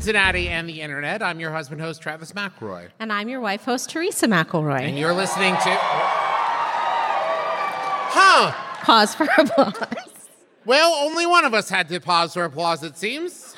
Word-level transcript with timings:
Cincinnati 0.00 0.48
and 0.50 0.68
the 0.68 0.82
internet. 0.82 1.22
I'm 1.22 1.40
your 1.40 1.50
husband, 1.52 1.80
host 1.80 2.02
Travis 2.02 2.32
McElroy. 2.32 2.90
And 2.98 3.10
I'm 3.10 3.30
your 3.30 3.40
wife 3.40 3.64
host, 3.64 3.88
Teresa 3.88 4.26
McElroy. 4.26 4.80
And 4.82 4.98
you're 4.98 5.14
listening 5.14 5.54
to. 5.54 5.78
Huh. 8.12 8.52
Pause 8.84 9.14
for 9.14 9.24
applause. 9.38 9.74
Well, 10.66 10.92
only 10.96 11.24
one 11.24 11.46
of 11.46 11.54
us 11.54 11.70
had 11.70 11.88
to 11.88 11.98
pause 11.98 12.34
for 12.34 12.44
applause, 12.44 12.82
it 12.82 12.98
seems. 12.98 13.56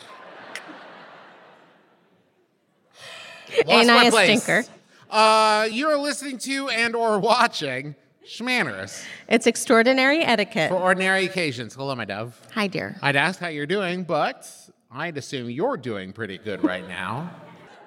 Lost 3.66 3.68
Ain't 3.68 3.90
I 3.90 4.04
a 4.04 4.10
place. 4.12 4.40
stinker? 4.44 4.68
Uh, 5.10 5.66
you're 5.72 5.98
listening 5.98 6.38
to 6.38 6.68
and 6.68 6.94
or 6.94 7.18
watching 7.18 7.96
Shmanners 8.24 9.04
It's 9.28 9.48
extraordinary 9.48 10.20
etiquette. 10.22 10.68
for 10.70 10.76
ordinary 10.76 11.24
occasions. 11.24 11.74
Hello, 11.74 11.96
my 11.96 12.04
dove. 12.04 12.40
Hi, 12.54 12.68
dear. 12.68 12.96
I'd 13.02 13.16
ask 13.16 13.40
how 13.40 13.48
you're 13.48 13.66
doing, 13.66 14.04
but 14.04 14.46
I'd 14.90 15.18
assume 15.18 15.50
you're 15.50 15.76
doing 15.76 16.14
pretty 16.14 16.38
good 16.38 16.64
right 16.64 16.86
now. 16.88 17.30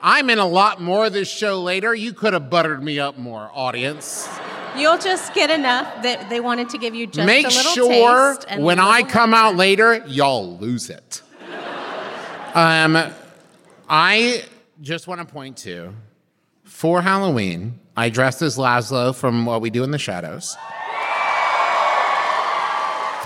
I'm 0.03 0.29
in 0.29 0.37
a 0.37 0.45
lot 0.45 0.79
more 0.79 1.07
of 1.07 1.13
this 1.13 1.27
show 1.27 1.59
later. 1.61 1.95
You 1.95 2.13
could 2.13 2.33
have 2.33 2.51
buttered 2.51 2.83
me 2.83 2.99
up 2.99 3.17
more, 3.17 3.49
audience. 3.53 4.29
You'll 4.77 4.99
just 4.99 5.33
get 5.33 5.49
enough 5.49 6.03
that 6.03 6.29
they 6.29 6.39
wanted 6.39 6.69
to 6.69 6.77
give 6.77 6.93
you 6.93 7.07
just 7.07 7.25
Make 7.25 7.45
a 7.45 7.49
little 7.49 7.73
sure 7.73 8.35
taste. 8.35 8.45
and 8.47 8.63
when 8.63 8.79
I 8.79 9.01
come 9.01 9.33
out 9.33 9.55
later, 9.55 10.03
y'all 10.05 10.57
lose 10.57 10.91
it. 10.91 11.23
um, 12.53 13.11
I 13.89 14.43
just 14.79 15.07
want 15.07 15.21
to 15.21 15.33
point 15.33 15.57
to 15.57 15.93
for 16.63 17.01
Halloween, 17.01 17.79
I 17.97 18.09
dressed 18.09 18.43
as 18.43 18.57
Laszlo 18.57 19.13
from 19.13 19.47
What 19.47 19.61
We 19.61 19.71
Do 19.71 19.83
in 19.83 19.89
the 19.89 19.97
Shadows. 19.97 20.55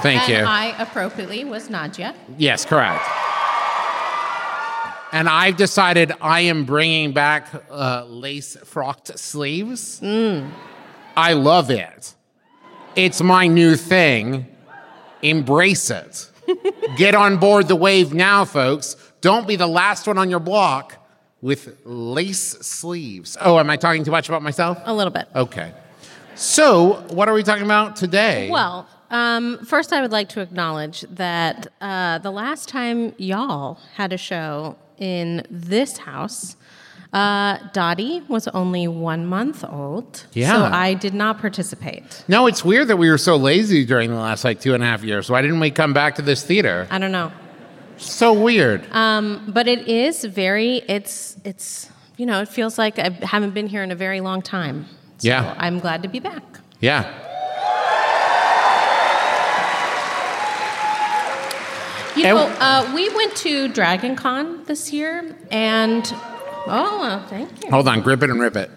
Thank 0.02 0.30
and 0.30 0.30
you. 0.30 0.46
I 0.46 0.76
appropriately 0.80 1.44
was 1.44 1.68
Nadja. 1.68 2.16
Yes, 2.38 2.66
correct. 2.66 3.06
And 5.16 5.30
I've 5.30 5.56
decided 5.56 6.12
I 6.20 6.42
am 6.42 6.66
bringing 6.66 7.14
back 7.14 7.48
uh, 7.72 8.04
lace 8.04 8.58
frocked 8.66 9.18
sleeves. 9.18 10.04
I 10.04 11.32
love 11.32 11.72
it. 11.72 12.14
It's 12.98 13.22
my 13.22 13.48
new 13.48 13.78
thing. 13.78 14.46
Embrace 15.22 15.90
it. 15.90 16.30
Get 16.98 17.16
on 17.16 17.38
board 17.38 17.70
the 17.70 17.78
wave 17.78 18.14
now, 18.14 18.44
folks. 18.44 18.98
Don't 19.22 19.48
be 19.48 19.56
the 19.56 19.68
last 19.68 20.06
one 20.06 20.18
on 20.18 20.30
your 20.30 20.42
block 20.42 20.98
with 21.42 21.78
lace 21.86 22.42
sleeves. 22.42 23.38
Oh, 23.40 23.58
am 23.58 23.70
I 23.70 23.78
talking 23.78 24.04
too 24.04 24.12
much 24.12 24.28
about 24.28 24.42
myself? 24.42 24.82
A 24.84 24.94
little 24.94 25.14
bit. 25.14 25.30
Okay. 25.34 25.72
So, 26.36 27.06
what 27.12 27.30
are 27.30 27.34
we 27.34 27.42
talking 27.42 27.64
about 27.64 27.96
today? 27.96 28.50
Well, 28.50 28.86
um, 29.10 29.60
first, 29.66 29.94
I 29.94 30.02
would 30.02 30.12
like 30.12 30.28
to 30.30 30.42
acknowledge 30.42 31.06
that 31.10 31.68
uh, 31.80 32.18
the 32.18 32.32
last 32.32 32.68
time 32.68 33.14
y'all 33.18 33.80
had 33.94 34.12
a 34.12 34.18
show 34.18 34.76
in 35.00 35.46
this 35.50 35.98
house, 36.00 36.56
uh, 37.14 37.58
Dottie 37.74 38.22
was 38.28 38.48
only 38.50 38.88
one 38.88 39.26
month 39.26 39.64
old. 39.64 40.26
Yeah. 40.34 40.52
So 40.54 40.64
I 40.66 40.94
did 40.96 41.14
not 41.14 41.40
participate. 41.40 42.24
No, 42.28 42.46
it's 42.48 42.66
weird 42.66 42.88
that 42.90 42.98
we 42.98 43.10
were 43.10 43.18
so 43.18 43.36
lazy 43.38 43.86
during 43.86 44.10
the 44.10 44.18
last 44.18 44.44
like 44.44 44.60
two 44.60 44.74
and 44.74 44.84
a 44.84 44.86
half 44.86 45.04
years. 45.04 45.30
Why 45.30 45.42
didn't 45.42 45.60
we 45.62 45.72
come 45.72 45.94
back 45.94 46.16
to 46.16 46.22
this 46.22 46.44
theater? 46.44 46.88
I 46.92 46.98
don't 47.00 47.12
know. 47.14 47.32
So 47.98 48.34
weird. 48.34 48.86
Um, 48.92 49.46
but 49.48 49.68
it 49.68 49.88
is 49.88 50.26
very, 50.26 50.78
it's, 50.90 51.38
it's, 51.46 51.90
you 52.18 52.26
know, 52.26 52.42
it 52.42 52.50
feels 52.50 52.78
like 52.78 53.00
I 53.00 53.10
haven't 53.24 53.54
been 53.54 53.68
here 53.68 53.84
in 53.84 53.92
a 53.92 53.96
very 53.96 54.20
long 54.20 54.42
time. 54.42 54.86
So 55.20 55.30
Yeah. 55.30 55.56
I'm 55.58 55.80
glad 55.80 56.04
to 56.04 56.10
be 56.10 56.20
back. 56.20 56.44
yeah. 56.82 57.22
You 62.16 62.24
know, 62.24 62.38
uh, 62.38 62.92
we 62.96 63.10
went 63.14 63.36
to 63.38 63.68
Dragon 63.68 64.16
Con 64.16 64.64
this 64.66 64.94
year, 64.94 65.36
and 65.52 66.10
oh, 66.66 66.98
well, 67.00 67.28
thank 67.28 67.64
you. 67.64 67.70
Hold 67.70 67.88
on, 67.88 68.02
grip 68.02 68.24
it 68.24 68.30
and 68.30 68.40
rip 68.40 68.56
it. 68.56 68.72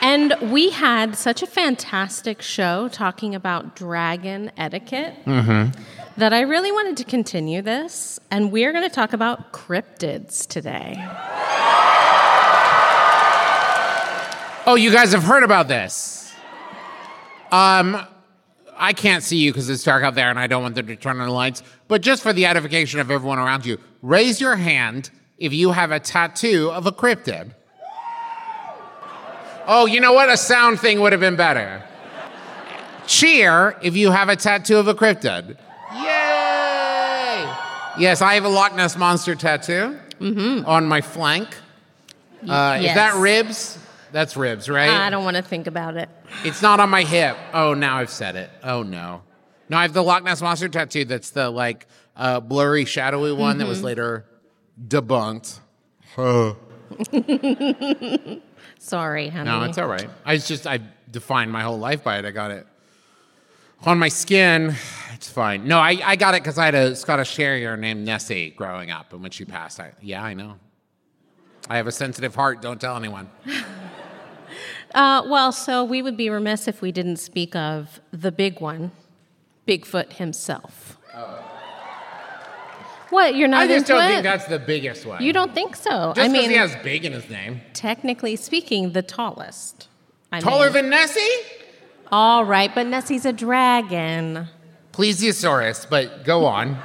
And 0.00 0.34
we 0.50 0.70
had 0.70 1.14
such 1.16 1.42
a 1.42 1.46
fantastic 1.46 2.42
show 2.42 2.88
talking 2.88 3.34
about 3.34 3.76
dragon 3.76 4.50
etiquette 4.56 5.14
that 5.24 6.32
I 6.32 6.40
really 6.40 6.72
wanted 6.72 6.96
to 6.98 7.04
continue 7.04 7.62
this, 7.62 8.18
and 8.30 8.50
we're 8.50 8.72
going 8.72 8.88
to 8.88 8.94
talk 8.94 9.12
about 9.12 9.52
cryptids 9.52 10.46
today. 10.46 10.96
Oh, 14.66 14.74
you 14.76 14.90
guys 14.90 15.12
have 15.12 15.22
heard 15.22 15.44
about 15.44 15.68
this. 15.68 16.32
Um, 17.50 18.06
I 18.82 18.92
can't 18.92 19.22
see 19.22 19.36
you 19.36 19.52
because 19.52 19.70
it's 19.70 19.84
dark 19.84 20.02
out 20.02 20.16
there 20.16 20.28
and 20.28 20.40
I 20.40 20.48
don't 20.48 20.60
want 20.60 20.74
them 20.74 20.88
to 20.88 20.96
turn 20.96 21.20
on 21.20 21.28
the 21.28 21.32
lights. 21.32 21.62
But 21.86 22.02
just 22.02 22.20
for 22.20 22.32
the 22.32 22.46
edification 22.46 22.98
of 22.98 23.12
everyone 23.12 23.38
around 23.38 23.64
you, 23.64 23.78
raise 24.02 24.40
your 24.40 24.56
hand 24.56 25.10
if 25.38 25.52
you 25.52 25.70
have 25.70 25.92
a 25.92 26.00
tattoo 26.00 26.68
of 26.72 26.84
a 26.84 26.90
cryptid. 26.90 27.52
Oh, 29.68 29.86
you 29.86 30.00
know 30.00 30.12
what? 30.12 30.28
A 30.28 30.36
sound 30.36 30.80
thing 30.80 31.00
would 31.00 31.12
have 31.12 31.20
been 31.20 31.36
better. 31.36 31.84
Cheer 33.06 33.78
if 33.82 33.96
you 33.96 34.10
have 34.10 34.28
a 34.28 34.34
tattoo 34.34 34.78
of 34.78 34.88
a 34.88 34.94
cryptid. 34.94 35.56
Yay! 35.94 37.54
Yes, 37.98 38.20
I 38.20 38.34
have 38.34 38.44
a 38.44 38.48
Loch 38.48 38.74
Ness 38.74 38.96
monster 38.96 39.36
tattoo 39.36 39.96
on 40.66 40.86
my 40.86 41.00
flank. 41.00 41.48
Uh, 42.48 42.78
Is 42.80 42.94
that 42.96 43.14
ribs? 43.14 43.78
That's 44.12 44.36
ribs, 44.36 44.68
right? 44.68 44.90
I 44.90 45.10
don't 45.10 45.24
want 45.24 45.36
to 45.36 45.42
think 45.42 45.66
about 45.66 45.96
it. 45.96 46.08
It's 46.44 46.60
not 46.62 46.80
on 46.80 46.90
my 46.90 47.02
hip. 47.02 47.36
Oh, 47.54 47.74
now 47.74 47.96
I've 47.98 48.10
said 48.10 48.36
it. 48.36 48.50
Oh 48.62 48.82
no. 48.82 49.22
No, 49.68 49.78
I 49.78 49.82
have 49.82 49.92
the 49.94 50.02
Loch 50.02 50.22
Ness 50.22 50.42
monster 50.42 50.68
tattoo. 50.68 51.04
That's 51.06 51.30
the 51.30 51.48
like 51.50 51.86
uh, 52.16 52.40
blurry, 52.40 52.84
shadowy 52.84 53.32
one 53.32 53.58
that 53.58 53.64
Mm-hmm. 53.64 53.68
was 53.70 53.82
later 53.82 54.26
debunked. 54.86 55.60
Sorry, 58.78 59.28
honey. 59.28 59.44
No, 59.44 59.62
it's 59.62 59.78
all 59.78 59.86
right. 59.86 60.08
I 60.24 60.36
just 60.36 60.66
I 60.66 60.80
defined 61.10 61.50
my 61.52 61.62
whole 61.62 61.78
life 61.78 62.04
by 62.04 62.18
it. 62.18 62.24
I 62.24 62.30
got 62.32 62.50
it 62.50 62.66
on 63.86 63.98
my 63.98 64.08
skin. 64.08 64.74
It's 65.14 65.30
fine. 65.30 65.66
No, 65.66 65.78
I, 65.78 65.98
I 66.04 66.16
got 66.16 66.34
it 66.34 66.42
because 66.42 66.58
I 66.58 66.64
had 66.66 66.74
a 66.74 66.94
Scottish 66.96 67.34
Terrier 67.36 67.76
named 67.76 68.04
Nessie 68.04 68.50
growing 68.50 68.90
up, 68.90 69.12
and 69.12 69.22
when 69.22 69.30
she 69.30 69.44
passed, 69.44 69.80
I 69.80 69.92
yeah, 70.02 70.22
I 70.22 70.34
know. 70.34 70.56
I 71.70 71.76
have 71.76 71.86
a 71.86 71.92
sensitive 71.92 72.34
heart. 72.34 72.60
Don't 72.60 72.80
tell 72.80 72.96
anyone. 72.96 73.30
Uh, 74.94 75.22
well, 75.26 75.52
so 75.52 75.84
we 75.84 76.02
would 76.02 76.16
be 76.16 76.28
remiss 76.30 76.68
if 76.68 76.82
we 76.82 76.92
didn't 76.92 77.16
speak 77.16 77.56
of 77.56 78.00
the 78.12 78.30
big 78.32 78.60
one, 78.60 78.90
Bigfoot 79.66 80.14
himself. 80.14 80.98
What? 83.10 83.34
You're 83.36 83.48
not 83.48 83.62
I 83.64 83.66
just 83.66 83.86
don't 83.86 84.02
it? 84.04 84.08
think 84.08 84.22
that's 84.22 84.46
the 84.46 84.58
biggest 84.58 85.04
one. 85.04 85.22
You 85.22 85.34
don't 85.34 85.54
think 85.54 85.76
so? 85.76 86.12
Just 86.16 86.18
I 86.18 86.28
because 86.28 86.32
mean, 86.32 86.50
he 86.50 86.56
has 86.56 86.74
big 86.82 87.04
in 87.04 87.12
his 87.12 87.28
name. 87.28 87.60
technically 87.74 88.36
speaking, 88.36 88.92
the 88.92 89.02
tallest. 89.02 89.88
I 90.32 90.40
Taller 90.40 90.66
mean. 90.66 90.72
than 90.74 90.90
Nessie? 90.90 91.20
All 92.10 92.44
right, 92.46 92.74
but 92.74 92.86
Nessie's 92.86 93.26
a 93.26 93.32
dragon. 93.32 94.48
Plesiosaurus, 94.92 95.86
but 95.90 96.24
go 96.24 96.46
on. 96.46 96.78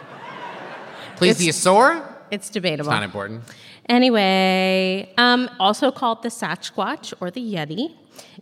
Plesiosaur? 1.16 2.06
It's 2.30 2.50
debatable. 2.50 2.90
It's 2.90 2.94
not 2.96 3.04
important. 3.04 3.44
Anyway, 3.90 5.14
um, 5.18 5.50
also 5.60 5.92
called 5.92 6.22
the 6.24 6.30
Sasquatch 6.30 7.14
or 7.20 7.32
the 7.32 7.42
Yeti, 7.42 7.96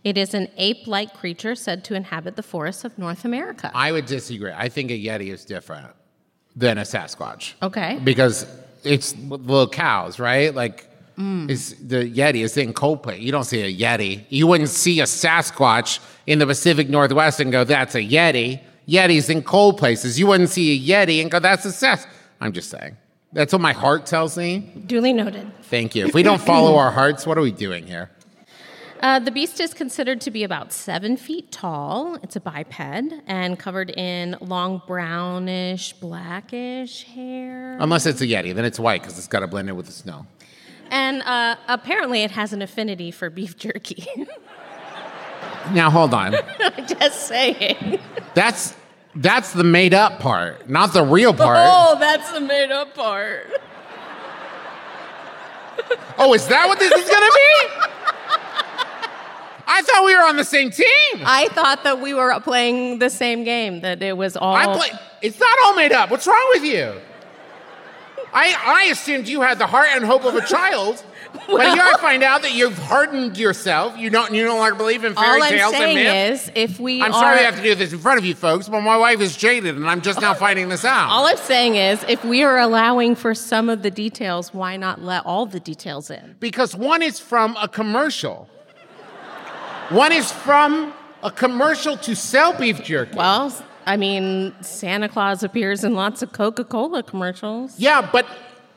it 0.04 0.18
is 0.18 0.34
an 0.34 0.48
ape-like 0.56 1.14
creature 1.14 1.54
said 1.54 1.84
to 1.84 1.94
inhabit 1.94 2.36
the 2.36 2.42
forests 2.42 2.84
of 2.84 2.96
North 2.98 3.24
America. 3.24 3.70
I 3.74 3.92
would 3.92 4.06
disagree. 4.06 4.52
I 4.52 4.68
think 4.68 4.90
a 4.90 4.98
Yeti 4.98 5.32
is 5.32 5.44
different 5.44 5.88
than 6.54 6.78
a 6.78 6.82
Sasquatch. 6.82 7.54
Okay. 7.62 8.00
Because 8.02 8.46
it's 8.82 9.16
little 9.16 9.68
cows, 9.68 10.18
right? 10.18 10.54
Like, 10.54 10.88
it's, 11.18 11.72
the 11.72 12.10
Yeti 12.10 12.44
is 12.44 12.56
in 12.56 12.74
Coldplay. 12.74 13.20
You 13.20 13.32
don't 13.32 13.44
see 13.44 13.62
a 13.62 13.74
Yeti. 13.74 14.24
You 14.28 14.46
wouldn't 14.46 14.68
see 14.68 15.00
a 15.00 15.04
Sasquatch 15.04 15.98
in 16.26 16.38
the 16.38 16.46
Pacific 16.46 16.90
Northwest 16.90 17.40
and 17.40 17.50
go, 17.50 17.64
that's 17.64 17.94
a 17.94 18.00
Yeti. 18.00 18.60
Yeti's 18.86 19.30
in 19.30 19.42
cold 19.42 19.78
places. 19.78 20.18
You 20.18 20.26
wouldn't 20.26 20.50
see 20.50 20.76
a 20.76 21.06
Yeti 21.06 21.22
and 21.22 21.30
go, 21.30 21.38
that's 21.38 21.64
a 21.64 21.72
Sas. 21.72 22.06
I'm 22.40 22.52
just 22.52 22.70
saying. 22.70 22.96
That's 23.32 23.52
what 23.52 23.60
my 23.60 23.72
heart 23.72 24.06
tells 24.06 24.36
me. 24.36 24.58
Duly 24.86 25.12
noted. 25.12 25.50
Thank 25.64 25.94
you. 25.94 26.06
If 26.06 26.14
we 26.14 26.22
don't 26.22 26.40
follow 26.40 26.76
our 26.82 26.90
hearts, 26.90 27.26
what 27.26 27.36
are 27.36 27.42
we 27.42 27.52
doing 27.52 27.86
here? 27.86 28.10
Uh, 29.00 29.18
the 29.18 29.30
beast 29.30 29.60
is 29.60 29.74
considered 29.74 30.22
to 30.22 30.30
be 30.30 30.42
about 30.42 30.72
seven 30.72 31.16
feet 31.16 31.52
tall. 31.52 32.16
It's 32.22 32.34
a 32.34 32.40
biped 32.40 32.80
and 32.80 33.58
covered 33.58 33.90
in 33.90 34.36
long 34.40 34.80
brownish, 34.86 35.92
blackish 35.94 37.04
hair. 37.04 37.76
Unless 37.78 38.06
it's 38.06 38.22
a 38.22 38.26
Yeti, 38.26 38.54
then 38.54 38.64
it's 38.64 38.80
white 38.80 39.02
because 39.02 39.18
it's 39.18 39.28
got 39.28 39.40
to 39.40 39.46
blend 39.46 39.68
in 39.68 39.76
with 39.76 39.86
the 39.86 39.92
snow. 39.92 40.26
And 40.90 41.22
uh, 41.22 41.56
apparently, 41.68 42.22
it 42.22 42.30
has 42.30 42.52
an 42.54 42.62
affinity 42.62 43.10
for 43.10 43.28
beef 43.28 43.56
jerky. 43.56 44.06
Now 45.72 45.90
hold 45.90 46.14
on. 46.14 46.36
Just 46.86 47.26
saying. 47.26 47.98
That's 48.34 48.76
that's 49.16 49.52
the 49.52 49.64
made 49.64 49.94
up 49.94 50.20
part, 50.20 50.68
not 50.68 50.92
the 50.92 51.04
real 51.04 51.32
part. 51.34 51.56
Oh, 51.72 51.96
that's 51.98 52.30
the 52.32 52.40
made 52.40 52.70
up 52.70 52.94
part. 52.94 53.46
Oh, 56.18 56.32
is 56.32 56.46
that 56.48 56.66
what 56.66 56.78
this 56.78 56.90
is 56.90 57.08
gonna 57.08 57.32
be? 57.34 57.86
I 59.68 59.82
thought 59.82 60.04
we 60.04 60.14
were 60.14 60.22
on 60.22 60.36
the 60.36 60.44
same 60.44 60.70
team. 60.70 60.86
I 61.22 61.48
thought 61.52 61.84
that 61.84 62.00
we 62.00 62.14
were 62.14 62.38
playing 62.40 62.98
the 62.98 63.10
same 63.10 63.44
game. 63.44 63.82
That 63.82 64.02
it 64.02 64.16
was 64.16 64.36
all. 64.36 64.54
I 64.54 64.64
play. 64.74 64.88
It's 65.20 65.38
not 65.38 65.56
all 65.64 65.74
made 65.74 65.92
up. 65.92 66.10
What's 66.10 66.26
wrong 66.26 66.50
with 66.54 66.64
you? 66.64 66.94
I 68.32 68.54
I 68.64 68.84
assumed 68.90 69.28
you 69.28 69.42
had 69.42 69.58
the 69.58 69.66
heart 69.66 69.88
and 69.92 70.04
hope 70.04 70.24
of 70.24 70.34
a 70.34 70.46
child. 70.46 71.04
but 71.46 71.74
here 71.74 71.82
I 71.82 71.94
find 72.00 72.22
out 72.22 72.42
that 72.42 72.54
you've 72.54 72.76
hardened 72.78 73.36
yourself. 73.36 73.96
You 73.98 74.10
don't 74.10 74.32
you 74.34 74.44
no 74.44 74.56
longer 74.56 74.74
believe 74.74 75.04
in 75.04 75.14
fairy 75.14 75.26
all 75.26 75.42
I'm 75.42 75.50
tales 75.50 75.72
and 75.74 75.80
saying 75.80 75.96
myths. 75.96 76.44
is, 76.44 76.52
if 76.54 76.80
we 76.80 77.02
I'm 77.02 77.12
are, 77.12 77.20
sorry 77.20 77.40
I 77.40 77.42
have 77.42 77.56
to 77.56 77.62
do 77.62 77.74
this 77.74 77.92
in 77.92 77.98
front 77.98 78.18
of 78.18 78.24
you 78.24 78.34
folks, 78.34 78.68
but 78.68 78.80
my 78.80 78.96
wife 78.96 79.20
is 79.20 79.36
jaded 79.36 79.76
and 79.76 79.88
I'm 79.88 80.00
just 80.00 80.20
now 80.20 80.34
finding 80.34 80.68
this 80.68 80.84
out. 80.84 81.08
all 81.10 81.26
I'm 81.26 81.36
saying 81.36 81.76
is, 81.76 82.04
if 82.08 82.24
we 82.24 82.42
are 82.42 82.58
allowing 82.58 83.14
for 83.14 83.34
some 83.34 83.68
of 83.68 83.82
the 83.82 83.90
details, 83.90 84.52
why 84.54 84.76
not 84.76 85.02
let 85.02 85.24
all 85.26 85.46
the 85.46 85.60
details 85.60 86.10
in? 86.10 86.36
because 86.40 86.74
one 86.76 87.02
is 87.02 87.18
from 87.18 87.56
a 87.60 87.68
commercial. 87.68 88.48
One 89.90 90.12
is 90.12 90.32
from 90.32 90.92
a 91.22 91.30
commercial 91.30 91.96
to 91.98 92.16
sell 92.16 92.56
beef 92.58 92.82
jerky. 92.82 93.16
Well, 93.16 93.54
I 93.86 93.96
mean, 93.96 94.52
Santa 94.62 95.08
Claus 95.08 95.42
appears 95.44 95.84
in 95.84 95.94
lots 95.94 96.22
of 96.22 96.32
Coca-Cola 96.32 97.04
commercials. 97.04 97.78
Yeah, 97.78 98.08
but 98.10 98.26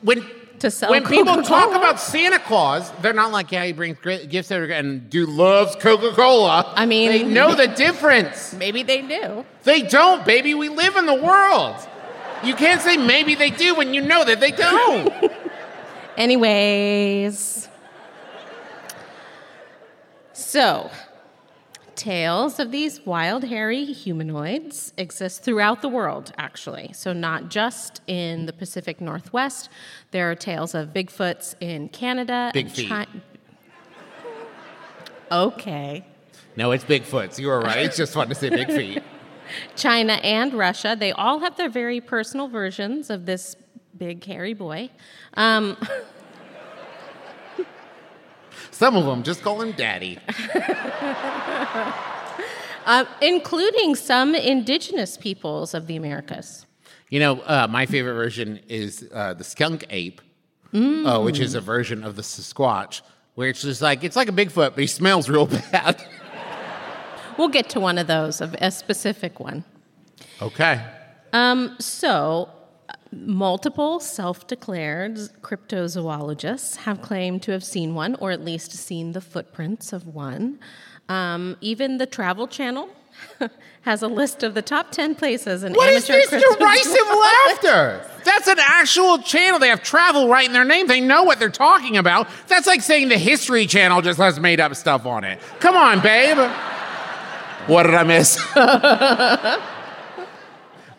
when 0.02 0.24
To 0.60 0.70
sell 0.70 0.90
when 0.90 1.04
people 1.06 1.42
talk 1.42 1.74
about 1.74 1.98
Santa 1.98 2.38
Claus, 2.38 2.90
they're 3.00 3.14
not 3.14 3.32
like, 3.32 3.50
yeah, 3.50 3.64
he 3.64 3.72
brings 3.72 3.98
great 3.98 4.28
gifts 4.28 4.50
every 4.50 4.72
and 4.74 5.08
do 5.08 5.24
loves 5.24 5.74
Coca 5.76 6.12
Cola. 6.14 6.70
I 6.76 6.84
mean- 6.84 7.10
they 7.10 7.22
know 7.24 7.54
the 7.54 7.66
difference. 7.66 8.52
Maybe 8.52 8.82
they 8.82 9.00
do. 9.00 9.46
They 9.64 9.82
don't, 9.82 10.24
baby. 10.26 10.52
We 10.54 10.68
live 10.68 10.96
in 10.96 11.06
the 11.06 11.14
world. 11.14 11.76
You 12.44 12.54
can't 12.54 12.80
say 12.82 12.98
maybe 12.98 13.34
they 13.34 13.50
do 13.50 13.74
when 13.74 13.94
you 13.94 14.02
know 14.02 14.22
that 14.24 14.40
they 14.40 14.50
don't. 14.50 15.10
Anyways, 16.18 17.68
so 20.34 20.90
tales 21.96 22.58
of 22.58 22.70
these 22.70 23.04
wild, 23.06 23.44
hairy 23.44 23.84
humanoids 23.84 24.92
exist 24.96 25.42
throughout 25.42 25.82
the 25.82 25.88
world, 25.88 26.32
actually. 26.38 26.92
So, 26.92 27.12
not 27.12 27.48
just 27.48 28.00
in 28.06 28.46
the 28.46 28.52
Pacific 28.52 29.00
Northwest. 29.00 29.68
There 30.10 30.30
are 30.30 30.34
tales 30.34 30.74
of 30.74 30.88
Bigfoots 30.88 31.54
in 31.60 31.88
Canada. 31.88 32.50
Big 32.54 32.66
and 32.66 32.74
feet. 32.74 32.88
Chi- 32.88 33.06
okay. 35.30 36.04
no, 36.56 36.72
it's 36.72 36.84
Bigfoots. 36.84 37.38
You 37.38 37.48
were 37.48 37.60
right. 37.60 37.78
It's 37.78 37.96
just 37.96 38.14
fun 38.14 38.28
to 38.28 38.34
say 38.34 38.50
big 38.50 38.68
feet. 38.68 39.02
China 39.76 40.14
and 40.14 40.54
Russia, 40.54 40.96
they 40.98 41.12
all 41.12 41.40
have 41.40 41.56
their 41.56 41.68
very 41.68 42.00
personal 42.00 42.48
versions 42.48 43.10
of 43.10 43.26
this 43.26 43.56
big, 43.96 44.24
hairy 44.24 44.54
boy. 44.54 44.90
Um, 45.34 45.76
Some 48.80 48.96
of 48.96 49.04
them 49.04 49.22
just 49.22 49.42
call 49.42 49.60
him 49.60 49.72
daddy. 49.72 50.18
uh, 52.86 53.04
including 53.20 53.94
some 53.94 54.34
indigenous 54.34 55.18
peoples 55.18 55.74
of 55.74 55.86
the 55.86 55.96
Americas. 55.96 56.64
You 57.10 57.20
know, 57.20 57.40
uh, 57.40 57.66
my 57.68 57.84
favorite 57.84 58.14
version 58.14 58.58
is 58.68 59.06
uh, 59.12 59.34
the 59.34 59.44
skunk 59.44 59.84
ape, 59.90 60.22
uh, 60.72 61.20
which 61.20 61.40
is 61.40 61.54
a 61.54 61.60
version 61.60 62.02
of 62.02 62.16
the 62.16 62.22
Sasquatch, 62.22 63.02
where 63.34 63.50
it's 63.50 63.60
just 63.60 63.82
like 63.82 64.02
it's 64.02 64.16
like 64.16 64.30
a 64.30 64.32
Bigfoot, 64.32 64.70
but 64.70 64.78
he 64.78 64.86
smells 64.86 65.28
real 65.28 65.44
bad. 65.72 66.02
We'll 67.36 67.48
get 67.48 67.68
to 67.70 67.80
one 67.80 67.98
of 67.98 68.06
those, 68.06 68.40
a, 68.40 68.50
a 68.62 68.70
specific 68.70 69.40
one. 69.40 69.62
okay. 70.40 70.82
Um, 71.34 71.76
so, 71.80 72.48
multiple 73.12 74.00
self 74.00 74.46
declared 74.46 75.16
cryptozoologists 75.42 76.76
have 76.76 77.02
claimed 77.02 77.42
to 77.42 77.52
have 77.52 77.64
seen 77.64 77.94
one, 77.94 78.14
or 78.16 78.30
at 78.30 78.44
least 78.44 78.72
seen 78.72 79.12
the 79.12 79.20
footprints 79.20 79.92
of 79.92 80.06
one. 80.06 80.58
Um, 81.08 81.56
even 81.60 81.98
the 81.98 82.06
Travel 82.06 82.46
Channel 82.46 82.88
has 83.82 84.02
a 84.02 84.08
list 84.08 84.42
of 84.42 84.54
the 84.54 84.62
top 84.62 84.92
10 84.92 85.14
places 85.16 85.62
an 85.62 85.72
What 85.72 85.92
is 85.92 86.08
amateur 86.08 86.38
this 86.38 86.56
derisive 86.58 87.06
laughter? 87.48 88.06
That's 88.24 88.46
an 88.46 88.58
actual 88.60 89.18
channel. 89.18 89.58
They 89.58 89.68
have 89.68 89.82
travel 89.82 90.28
right 90.28 90.46
in 90.46 90.52
their 90.52 90.64
name. 90.64 90.86
They 90.86 91.00
know 91.00 91.22
what 91.24 91.38
they're 91.38 91.48
talking 91.48 91.96
about. 91.96 92.28
That's 92.46 92.66
like 92.66 92.82
saying 92.82 93.08
the 93.08 93.18
History 93.18 93.66
Channel 93.66 94.02
just 94.02 94.18
has 94.18 94.38
made 94.38 94.60
up 94.60 94.74
stuff 94.76 95.06
on 95.06 95.24
it. 95.24 95.40
Come 95.58 95.76
on, 95.76 96.00
babe. 96.00 96.36
What 97.66 97.84
did 97.84 97.94
I 97.94 98.04
miss? 98.04 98.38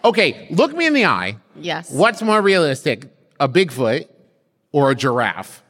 okay, 0.05 0.47
look 0.51 0.75
me 0.75 0.87
in 0.87 0.93
the 0.93 1.05
eye. 1.05 1.37
Yes. 1.63 1.91
What's 1.91 2.21
more 2.21 2.41
realistic, 2.41 3.07
a 3.39 3.47
Bigfoot 3.47 4.07
or 4.71 4.91
a 4.91 4.95
giraffe? 4.95 5.63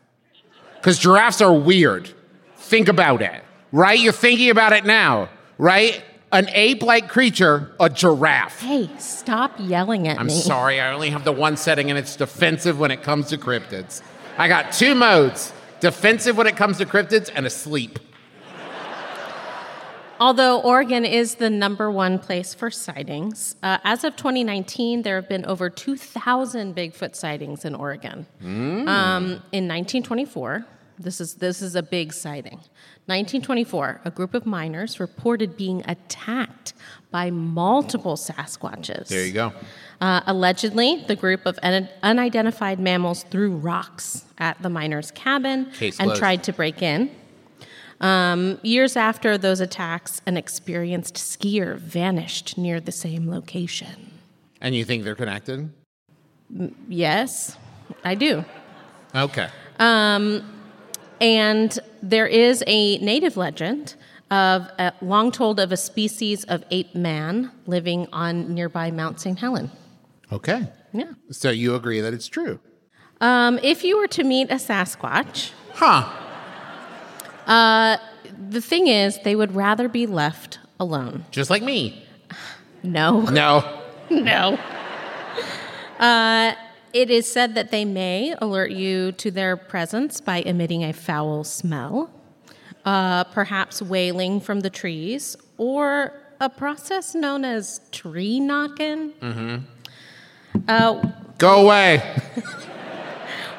Because 0.76 0.98
giraffes 0.98 1.42
are 1.42 1.54
weird. 1.54 2.10
Think 2.58 2.88
about 2.88 3.22
it, 3.22 3.44
right? 3.72 4.00
You're 4.00 4.14
thinking 4.14 4.50
about 4.50 4.74
it 4.74 4.86
now, 4.86 5.30
right? 5.58 6.04
An 6.32 6.48
ape 6.54 6.82
like 6.82 7.10
creature, 7.10 7.74
a 7.80 7.90
giraffe. 7.90 8.62
Hey, 8.62 8.90
stop 8.98 9.54
yelling 9.60 10.08
at 10.08 10.16
me. 10.18 10.22
I'm 10.22 10.30
sorry, 10.30 10.80
I 10.80 10.94
only 10.94 11.10
have 11.10 11.26
the 11.26 11.34
one 11.34 11.58
setting 11.58 11.90
and 11.90 12.00
it's 12.00 12.16
defensive 12.16 12.80
when 12.80 12.90
it 12.90 13.04
comes 13.04 13.28
to 13.30 13.38
cryptids. 13.38 14.02
I 14.38 14.48
got 14.48 14.72
two 14.72 14.96
modes 14.96 15.52
defensive 15.82 16.38
when 16.38 16.48
it 16.48 16.56
comes 16.56 16.78
to 16.78 16.86
cryptids 16.86 17.30
and 17.34 17.46
asleep. 17.46 18.00
Although 20.22 20.62
Oregon 20.62 21.04
is 21.04 21.36
the 21.36 21.50
number 21.50 21.90
one 21.90 22.20
place 22.20 22.54
for 22.54 22.70
sightings, 22.70 23.56
uh, 23.64 23.80
as 23.84 24.04
of 24.04 24.16
2019, 24.16 25.02
there 25.02 25.16
have 25.16 25.28
been 25.28 25.44
over 25.46 25.68
2,000 25.68 26.76
Bigfoot 26.76 27.16
sightings 27.16 27.66
in 27.66 27.74
Oregon. 27.74 28.28
Um, 28.44 29.42
in 29.52 29.68
1924, 29.68 30.64
this 31.00 31.20
is 31.20 31.34
this 31.36 31.64
is 31.64 31.76
a 31.76 31.82
big 31.82 32.14
sighting. 32.14 32.60
1924, 33.08 34.02
a 34.06 34.12
group 34.12 34.36
of 34.36 34.46
miners 34.46 35.00
reported 35.00 35.58
being 35.58 35.84
attacked 35.88 36.74
by 37.10 37.32
multiple 37.32 38.16
Sasquatches. 38.16 39.08
There 39.08 39.26
you 39.26 39.34
go. 39.34 39.54
Uh, 40.00 40.22
allegedly, 40.28 41.04
the 41.08 41.16
group 41.16 41.48
of 41.48 41.58
un- 41.64 41.90
unidentified 42.04 42.80
mammals 42.80 43.24
threw 43.32 43.56
rocks 43.56 44.26
at 44.38 44.62
the 44.62 44.70
miner's 44.70 45.10
cabin 45.10 45.72
Case 45.72 46.00
and 46.00 46.10
closed. 46.10 46.20
tried 46.20 46.44
to 46.44 46.54
break 46.54 46.84
in. 46.84 47.10
Um, 48.02 48.60
years 48.64 48.96
after 48.98 49.38
those 49.38 49.60
attacks, 49.62 50.22
an 50.26 50.36
experienced 50.36 51.16
skier 51.16 51.78
vanished 51.78 52.58
near 52.58 52.80
the 52.82 52.92
same 52.92 53.30
location. 53.30 54.12
And 54.60 54.76
you 54.76 54.84
think 54.84 55.04
they're 55.04 55.16
connected? 55.16 55.72
Yes, 56.90 57.58
I 58.04 58.16
do. 58.16 58.44
Okay. 59.16 59.48
Um, 59.80 60.44
And 61.22 61.78
there 62.02 62.26
is 62.26 62.64
a 62.66 62.98
native 62.98 63.38
legend 63.38 63.96
of 64.32 64.68
uh, 64.80 64.90
long 65.02 65.32
told 65.32 65.60
of 65.60 65.72
a 65.72 65.78
species 65.78 66.44
of 66.46 66.64
ape 66.72 66.96
man 66.96 67.52
living 67.68 68.08
on 68.12 68.54
nearby 68.56 68.90
Mount 68.90 69.20
St. 69.20 69.38
Helen. 69.38 69.70
Okay. 70.32 70.68
Yeah. 70.94 71.12
So 71.30 71.52
you 71.52 71.76
agree 71.76 72.02
that 72.02 72.14
it's 72.14 72.28
true? 72.28 72.60
Um, 73.20 73.60
if 73.62 73.84
you 73.84 73.98
were 74.00 74.08
to 74.08 74.24
meet 74.24 74.50
a 74.50 74.56
Sasquatch, 74.56 75.52
Huh. 75.76 76.10
The 78.50 78.62
thing 78.62 78.88
is, 78.88 79.20
they 79.24 79.36
would 79.36 79.56
rather 79.56 79.88
be 79.90 80.06
left 80.06 80.60
alone. 80.80 81.26
Just 81.32 81.50
like 81.50 81.64
me. 81.64 82.06
No. 82.84 83.22
No. 83.22 83.78
No. 84.12 84.60
Uh, 85.98 86.54
it 86.92 87.10
is 87.10 87.32
said 87.32 87.56
that 87.56 87.72
they 87.72 87.86
may 87.86 88.36
alert 88.40 88.72
you 88.72 89.14
to 89.14 89.32
their 89.32 89.56
presence 89.56 90.20
by 90.20 90.42
emitting 90.42 90.84
a 90.84 90.92
foul 90.92 91.46
smell, 91.46 92.12
uh, 92.84 93.24
perhaps 93.24 93.82
wailing 93.82 94.42
from 94.42 94.60
the 94.60 94.70
trees, 94.70 95.38
or 95.58 96.12
a 96.42 96.50
process 96.50 97.16
known 97.16 97.46
as 97.46 97.80
tree 97.94 98.42
knocking, 98.42 99.14
Go 101.38 101.64
away. 101.64 102.04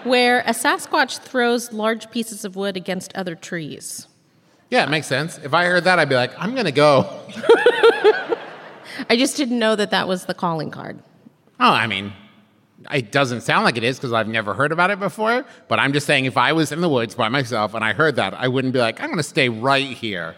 where 0.05 0.41
a 0.41 0.51
Sasquatch 0.53 1.19
throws 1.19 1.73
large 1.73 2.11
pieces 2.11 2.45
of 2.45 2.57
wood 2.57 2.77
against 2.77 3.15
other 3.15 3.35
trees. 3.35 4.07
Yeah, 4.71 4.85
it 4.85 4.89
makes 4.91 5.07
sense. 5.07 5.39
If 5.39 5.53
I 5.55 5.67
heard 5.67 5.85
that, 5.85 5.99
I'd 5.99 6.09
be 6.09 6.15
like, 6.15 6.33
I'm 6.39 6.53
going 6.55 6.65
to 6.67 6.73
go. 6.73 7.03
I 9.09 9.17
just 9.17 9.37
didn't 9.37 9.59
know 9.59 9.77
that 9.77 9.91
that 9.91 10.09
was 10.09 10.25
the 10.27 10.35
calling 10.35 10.71
card. 10.71 10.99
Oh, 11.61 11.71
I 11.71 11.87
mean, 11.87 12.13
it 12.93 13.13
doesn't 13.13 13.43
sound 13.43 13.65
like 13.65 13.77
it 13.77 13.85
is 13.85 13.99
because 13.99 14.13
I've 14.13 14.29
never 14.29 14.55
heard 14.55 14.73
about 14.73 14.91
it 14.91 14.99
before. 14.99 15.45
But 15.69 15.79
I'm 15.79 15.93
just 15.93 16.07
saying, 16.07 16.25
if 16.25 16.37
I 16.37 16.53
was 16.53 16.73
in 16.73 16.81
the 16.81 16.89
woods 16.89 17.15
by 17.15 17.29
myself 17.29 17.75
and 17.75 17.85
I 17.85 17.93
heard 17.93 18.17
that, 18.17 18.35
I 18.35 18.49
wouldn't 18.49 18.73
be 18.73 18.79
like, 18.81 19.01
I'm 19.01 19.07
going 19.09 19.19
to 19.19 19.23
stay 19.23 19.49
right 19.49 19.87
here. 19.89 20.35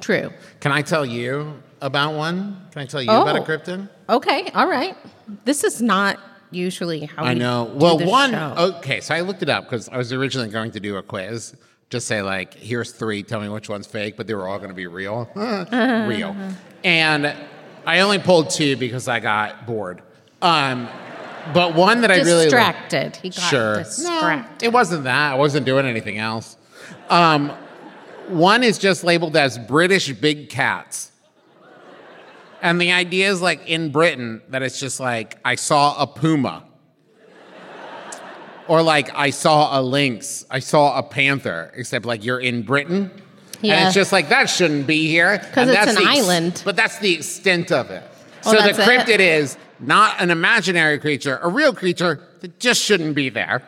True. 0.00 0.30
Can 0.60 0.72
I 0.72 0.82
tell 0.82 1.06
you 1.06 1.60
about 1.80 2.14
one? 2.14 2.66
Can 2.72 2.82
I 2.82 2.86
tell 2.86 3.02
you 3.02 3.10
about 3.10 3.36
a 3.36 3.40
Oh. 3.40 3.44
cryptid? 3.44 3.88
Okay, 4.08 4.50
all 4.54 4.68
right. 4.68 4.96
This 5.44 5.64
is 5.64 5.80
not 5.82 6.18
usually 6.56 7.04
how 7.06 7.24
I 7.24 7.34
we 7.34 7.38
know. 7.38 7.70
Well, 7.74 7.98
one. 7.98 8.30
show. 8.32 8.54
Okay, 8.78 9.00
so 9.00 9.14
I 9.14 9.20
looked 9.20 9.42
it 9.42 9.48
up 9.48 9.64
because 9.64 9.88
I 9.88 9.96
was 9.96 10.12
originally 10.12 10.48
going 10.48 10.70
to 10.72 10.80
do 10.80 10.96
a 10.96 11.02
quiz. 11.02 11.54
Just 11.90 12.06
say 12.08 12.22
like, 12.22 12.54
here's 12.54 12.90
three. 12.92 13.22
Tell 13.22 13.40
me 13.40 13.48
which 13.48 13.68
one's 13.68 13.86
fake, 13.86 14.16
but 14.16 14.26
they 14.26 14.34
were 14.34 14.48
all 14.48 14.58
going 14.58 14.70
to 14.70 14.74
be 14.74 14.86
real. 14.88 15.28
real. 15.36 16.36
And 16.82 17.34
I 17.84 18.00
only 18.00 18.18
pulled 18.18 18.50
two 18.50 18.76
because 18.76 19.06
I 19.06 19.20
got 19.20 19.66
bored. 19.66 20.02
Um, 20.42 20.88
but 21.54 21.74
one 21.76 22.00
that 22.00 22.10
I 22.10 22.16
really 22.16 22.48
liked- 22.48 22.90
distracted. 22.90 23.16
He 23.16 23.28
got 23.30 23.38
Sure. 23.50 23.76
distracted. 23.84 24.64
No, 24.64 24.68
it 24.68 24.72
wasn't 24.72 25.04
that. 25.04 25.32
I 25.32 25.34
wasn't 25.36 25.64
doing 25.66 25.86
anything 25.86 26.18
else. 26.18 26.56
Um, 27.08 27.52
One 28.28 28.64
is 28.64 28.78
just 28.78 29.04
labeled 29.04 29.36
as 29.36 29.56
British 29.56 30.12
big 30.12 30.48
cats. 30.48 31.12
And 32.62 32.80
the 32.80 32.92
idea 32.92 33.30
is 33.30 33.42
like 33.42 33.68
in 33.68 33.90
Britain 33.90 34.42
that 34.48 34.62
it's 34.62 34.80
just 34.80 34.98
like, 35.00 35.38
I 35.44 35.54
saw 35.54 36.00
a 36.00 36.06
puma. 36.06 36.64
Or 38.68 38.82
like, 38.82 39.14
I 39.14 39.30
saw 39.30 39.78
a 39.78 39.80
lynx. 39.80 40.44
I 40.50 40.58
saw 40.58 40.98
a 40.98 41.02
panther, 41.02 41.72
except 41.76 42.04
like 42.04 42.24
you're 42.24 42.40
in 42.40 42.62
Britain. 42.62 43.10
And 43.62 43.86
it's 43.86 43.94
just 43.94 44.12
like, 44.12 44.28
that 44.30 44.50
shouldn't 44.50 44.86
be 44.86 45.06
here. 45.06 45.38
Because 45.38 45.68
it's 45.68 45.78
that's 45.78 45.96
an 45.96 46.06
ex- 46.06 46.18
island. 46.18 46.62
But 46.64 46.76
that's 46.76 46.98
the 46.98 47.14
extent 47.14 47.70
of 47.70 47.90
it. 47.90 48.02
Oh, 48.44 48.52
so 48.52 48.62
the 48.62 48.82
cryptid 48.82 49.18
is 49.20 49.56
not 49.78 50.20
an 50.20 50.30
imaginary 50.30 50.98
creature, 50.98 51.38
a 51.42 51.48
real 51.48 51.74
creature 51.74 52.20
that 52.40 52.58
just 52.58 52.82
shouldn't 52.82 53.14
be 53.14 53.28
there. 53.28 53.62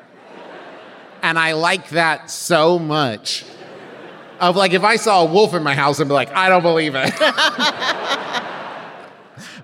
And 1.22 1.38
I 1.38 1.52
like 1.52 1.90
that 1.90 2.30
so 2.30 2.78
much. 2.78 3.44
Of 4.40 4.56
like, 4.56 4.72
if 4.72 4.84
I 4.84 4.96
saw 4.96 5.22
a 5.22 5.26
wolf 5.26 5.54
in 5.54 5.64
my 5.64 5.74
house, 5.74 6.00
I'd 6.00 6.06
be 6.06 6.14
like, 6.14 6.32
I 6.32 6.48
don't 6.48 6.62
believe 6.62 6.94
it. 6.94 7.12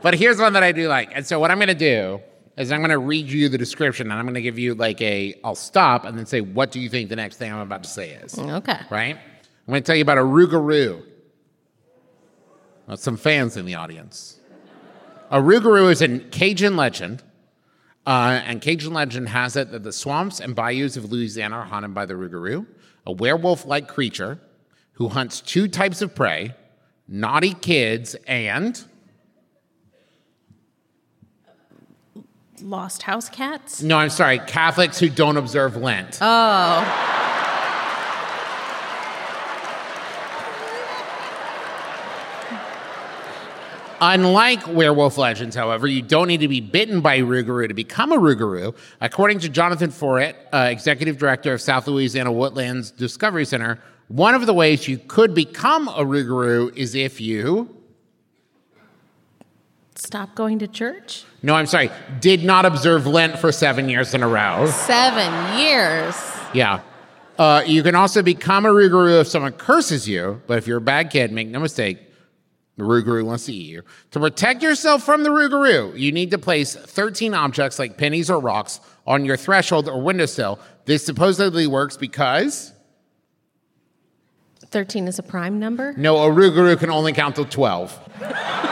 but 0.05 0.13
here's 0.13 0.39
one 0.39 0.53
that 0.53 0.63
I 0.63 0.73
do 0.73 0.87
like. 0.87 1.13
And 1.15 1.27
so, 1.27 1.41
what 1.41 1.51
I'm 1.51 1.57
going 1.57 1.69
to 1.69 1.75
do 1.75 2.21
is 2.59 2.71
I'm 2.71 2.81
going 2.81 2.91
to 2.91 2.99
read 2.99 3.27
you 3.27 3.49
the 3.49 3.57
description 3.57 4.11
and 4.11 4.21
I'm 4.21 4.27
going 4.27 4.35
to 4.35 4.43
give 4.43 4.59
you 4.59 4.75
like 4.75 5.01
a, 5.01 5.35
I'll 5.43 5.55
stop 5.55 6.05
and 6.05 6.19
then 6.19 6.27
say, 6.27 6.43
what 6.43 6.71
do 6.71 6.79
you 6.79 6.91
think 6.91 7.09
the 7.09 7.17
next 7.17 7.39
thing 7.39 7.51
I'm 7.51 7.61
about 7.61 7.85
to 7.85 7.89
say 7.89 8.11
is? 8.11 8.39
Okay. 8.39 8.79
Right? 8.91 9.17
I'm 9.17 9.67
going 9.67 9.83
to 9.83 9.87
tell 9.87 9.97
you 9.97 10.03
about 10.03 10.19
a 10.19 10.21
Rougarou. 10.21 11.07
Well, 12.87 12.99
some 12.99 13.17
fans 13.17 13.57
in 13.57 13.65
the 13.65 13.77
audience. 13.77 14.39
A 15.31 15.39
Rougarou 15.39 15.91
is 15.91 16.03
a 16.03 16.19
Cajun 16.19 16.77
legend. 16.77 17.23
Uh, 18.07 18.43
and 18.45 18.61
Cajun 18.61 18.93
legend 18.93 19.31
has 19.31 19.57
it 19.57 19.73
that 19.73 19.85
the 19.85 19.93
swamps 19.93 20.39
and 20.39 20.55
bayous 20.55 20.99
of 20.99 21.11
Louisiana 21.11 21.57
are 21.57 21.65
haunted 21.65 21.95
by 21.95 22.05
the 22.05 22.13
Rougarou, 22.13 22.67
a 23.07 23.13
werewolf 23.13 23.65
like 23.65 23.89
creature 23.89 24.39
who 24.93 25.09
hunts 25.09 25.41
two 25.41 25.67
types 25.67 26.03
of 26.03 26.15
prey 26.15 26.55
naughty 27.09 27.55
kids 27.55 28.15
and 28.27 28.85
Lost 32.63 33.03
house 33.03 33.29
cats? 33.29 33.83
no, 33.83 33.99
I'm 33.99 34.11
sorry, 34.11 34.39
Catholics 34.39 34.99
who 34.99 35.09
don't 35.09 35.37
observe 35.37 35.77
Lent. 35.77 36.19
Oh. 36.21 37.11
Unlike 44.01 44.69
werewolf 44.69 45.17
legends, 45.17 45.57
however, 45.57 45.87
you 45.87 46.03
don't 46.03 46.29
need 46.29 46.41
to 46.41 46.49
be 46.49 46.61
bitten 46.61 47.01
by 47.01 47.15
a 47.15 47.23
Rougarou 47.23 47.69
to 47.69 47.75
become 47.75 48.13
a 48.13 48.19
Rougarou. 48.19 48.77
According 49.01 49.39
to 49.41 49.49
Jonathan 49.49 49.91
Foret, 49.91 50.35
uh, 50.53 50.69
executive 50.71 51.17
director 51.17 51.55
of 51.55 51.63
South 51.63 51.87
Louisiana 51.87 52.31
Wetlands 52.31 52.95
Discovery 52.95 53.47
Center, 53.47 53.79
one 54.09 54.35
of 54.35 54.45
the 54.45 54.53
ways 54.53 54.87
you 54.89 54.99
could 54.99 55.35
become 55.35 55.89
a 55.89 56.05
Rougarou 56.05 56.77
is 56.77 56.95
if 56.95 57.19
you, 57.21 57.75
Stop 60.05 60.35
going 60.35 60.59
to 60.59 60.69
church? 60.69 61.25
no, 61.43 61.55
I'm 61.55 61.65
sorry, 61.65 61.91
did 62.21 62.45
not 62.45 62.67
observe 62.67 63.07
Lent 63.07 63.39
for 63.39 63.51
seven 63.51 63.89
years 63.89 64.13
in 64.13 64.23
a 64.23 64.29
row. 64.29 64.67
Seven 64.67 65.59
years. 65.59 66.15
Yeah. 66.53 66.81
Uh, 67.39 67.63
you 67.67 67.83
can 67.83 67.95
also 67.95 68.23
become 68.23 68.67
a 68.67 68.69
Rougarou 68.69 69.23
if 69.23 69.29
someone 69.29 69.53
curses 69.53 70.07
you, 70.07 70.43
but 70.47 70.59
if 70.59 70.67
you're 70.67 70.77
a 70.77 70.83
bad 70.83 71.11
kid, 71.11 71.33
make 71.33 71.49
no 71.49 71.59
mistake, 71.59 71.99
the 72.77 72.85
Rougarou 72.85 73.25
wants 73.25 73.47
to 73.47 73.55
eat 73.55 73.67
you. 73.71 73.83
To 74.11 74.21
protect 74.21 74.63
yourself 74.63 75.03
from 75.03 75.23
the 75.23 75.31
Rougarou, 75.31 75.99
you 75.99 76.13
need 76.13 76.31
to 76.33 76.39
place 76.39 76.77
13 76.77 77.33
objects 77.33 77.79
like 77.79 77.97
pennies 77.97 78.29
or 78.29 78.39
rocks 78.39 78.81
on 79.07 79.25
your 79.25 79.39
threshold 79.39 79.89
or 79.89 80.03
windowsill. 80.03 80.61
This 80.85 81.05
supposedly 81.05 81.67
works 81.67 81.97
because 81.97 82.73
13 84.67 85.09
is 85.09 85.19
a 85.19 85.23
prime 85.23 85.59
number? 85.59 85.95
no, 85.97 86.19
a 86.19 86.29
Rougarou 86.29 86.79
can 86.79 86.91
only 86.91 87.15
count 87.15 87.37
to 87.37 87.45
12. 87.47 87.99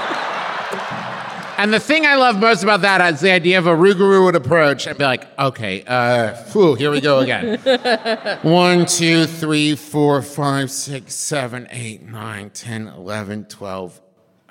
and 1.63 1.73
the 1.73 1.79
thing 1.79 2.07
I 2.07 2.17
love 2.17 2.41
most 2.41 2.65
about 2.65 2.81
that 2.81 3.15
is 3.15 3.21
the 3.21 3.31
idea 3.31 3.57
of 3.57 3.69
a 3.69 3.71
Rougarou 3.71 4.25
would 4.25 4.35
approach 4.35 4.89
and 4.89 4.99
be 4.99 5.05
like, 5.05 5.29
okay, 5.39 5.85
uh, 5.87 6.35
whew, 6.51 6.75
here 6.75 6.91
we 6.91 7.01
go 7.01 7.21
again. 7.21 7.61
One, 8.43 8.85
two, 8.85 9.27
three, 9.27 9.77
four, 9.77 10.23
five, 10.23 10.73
six, 10.73 11.15
seven, 11.15 11.69
eight, 11.71 12.03
nine, 12.03 12.51
10, 12.51 12.89
11, 12.89 13.45
12. 13.45 14.01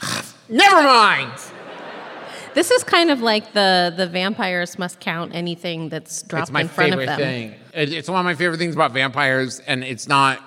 Never 0.50 0.84
mind! 0.84 1.34
This 2.53 2.72
is 2.72 2.82
kind 2.86 3.12
of 3.12 3.20
like 3.20 3.51
the 3.51 3.94
the 3.96 4.08
vampires 4.08 4.80
must 4.80 5.01
count 5.01 5.36
anything 5.36 5.89
that's 5.89 6.22
dropped 6.24 6.44
It's 6.44 6.51
my 6.51 6.62
in 6.62 6.68
front 6.70 6.91
favorite 6.91 7.10
of 7.10 7.18
them. 7.18 7.20
thing. 7.20 7.56
It's 7.74 8.10
one 8.10 8.20
of 8.20 8.25
my 8.25 8.36
favorite 8.36 8.58
things 8.58 8.74
about 8.74 8.94
vampires, 8.94 9.60
and 9.60 9.84
it's 9.84 10.08
not 10.08 10.41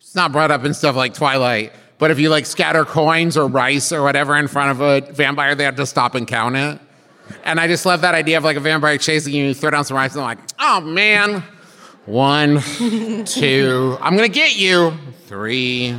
it's 0.00 0.14
not 0.14 0.32
brought 0.32 0.50
up 0.50 0.64
in 0.64 0.72
stuff 0.72 0.96
like 0.96 1.12
Twilight. 1.12 1.74
But 1.98 2.10
if 2.10 2.18
you 2.18 2.28
like 2.28 2.46
scatter 2.46 2.84
coins 2.84 3.36
or 3.36 3.46
rice 3.46 3.90
or 3.92 4.02
whatever 4.02 4.36
in 4.36 4.48
front 4.48 4.70
of 4.70 4.80
a 4.80 5.12
vampire, 5.12 5.54
they 5.54 5.64
have 5.64 5.76
to 5.76 5.86
stop 5.86 6.14
and 6.14 6.26
count 6.26 6.56
it. 6.56 6.78
And 7.44 7.58
I 7.58 7.66
just 7.66 7.86
love 7.86 8.02
that 8.02 8.14
idea 8.14 8.38
of 8.38 8.44
like 8.44 8.56
a 8.56 8.60
vampire 8.60 8.98
chasing 8.98 9.34
you, 9.34 9.46
you 9.46 9.54
throw 9.54 9.70
down 9.70 9.84
some 9.84 9.96
rice, 9.96 10.12
and 10.12 10.20
they're 10.20 10.26
like, 10.26 10.38
oh 10.58 10.80
man. 10.80 11.42
One, 12.04 12.60
two, 13.24 13.98
I'm 14.00 14.14
gonna 14.14 14.28
get 14.28 14.56
you. 14.56 14.92
Three. 15.26 15.96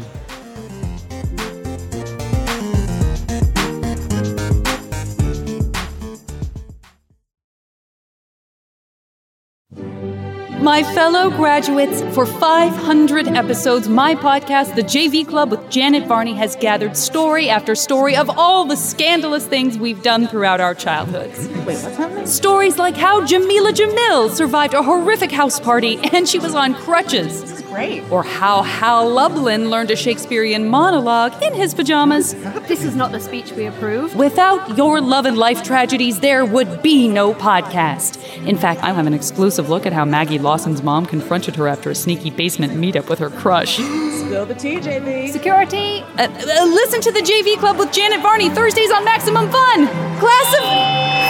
My 10.67 10.83
fellow 10.83 11.29
graduates, 11.29 12.01
for 12.13 12.25
500 12.25 13.29
episodes, 13.29 13.87
my 13.87 14.15
podcast, 14.15 14.75
The 14.75 14.83
JV 14.83 15.25
Club 15.25 15.49
with 15.49 15.69
Janet 15.69 16.09
Varney, 16.09 16.33
has 16.33 16.57
gathered 16.57 16.97
story 16.97 17.49
after 17.49 17.73
story 17.73 18.17
of 18.17 18.29
all 18.29 18.65
the 18.65 18.75
scandalous 18.75 19.47
things 19.47 19.77
we've 19.77 20.03
done 20.03 20.27
throughout 20.27 20.59
our 20.59 20.75
childhoods. 20.75 21.47
Wait, 21.47 21.65
what's 21.65 21.95
happening? 21.95 22.27
Stories 22.27 22.77
like 22.77 22.97
how 22.97 23.25
Jameela 23.25 23.71
Jamil 23.71 24.29
survived 24.29 24.73
a 24.73 24.83
horrific 24.83 25.31
house 25.31 25.57
party 25.57 25.99
and 26.11 26.27
she 26.27 26.37
was 26.37 26.53
on 26.53 26.73
crutches. 26.73 27.63
This 27.67 27.73
is 27.73 27.73
great. 27.73 28.11
Or 28.11 28.23
how 28.23 28.61
Hal 28.61 29.09
Lublin 29.09 29.69
learned 29.69 29.91
a 29.91 29.95
Shakespearean 29.95 30.69
monologue 30.69 31.41
in 31.43 31.53
his 31.53 31.73
pajamas. 31.73 32.33
This 32.67 32.83
is 32.83 32.95
not 32.95 33.11
the 33.11 33.19
speech 33.19 33.51
we 33.51 33.65
approve. 33.65 34.15
Without 34.15 34.77
your 34.77 35.01
love 35.01 35.25
and 35.25 35.37
life 35.37 35.63
tragedies, 35.63 36.19
there 36.19 36.45
would 36.45 36.81
be 36.81 37.07
no 37.07 37.33
podcast. 37.33 38.23
In 38.45 38.57
fact, 38.57 38.83
I'll 38.83 38.95
have 38.95 39.07
an 39.07 39.13
exclusive 39.13 39.69
look 39.69 39.85
at 39.85 39.93
how 39.93 40.05
Maggie 40.05 40.39
Lawson's 40.39 40.81
mom 40.81 41.05
confronted 41.05 41.55
her 41.55 41.67
after 41.67 41.89
a 41.89 41.95
sneaky 41.95 42.29
basement 42.29 42.73
meetup 42.73 43.09
with 43.09 43.19
her 43.19 43.29
crush. 43.29 43.75
Spill 43.75 44.45
the 44.45 44.55
tea, 44.55 44.77
JV. 44.77 45.29
Security! 45.31 46.01
Uh, 46.17 46.27
uh, 46.27 46.65
listen 46.65 47.01
to 47.01 47.11
the 47.11 47.21
JV 47.21 47.57
Club 47.57 47.77
with 47.77 47.91
Janet 47.91 48.21
Varney 48.21 48.49
Thursdays 48.49 48.91
on 48.91 49.03
Maximum 49.03 49.49
Fun! 49.49 49.87
Class 50.19 50.53
of 50.53 50.63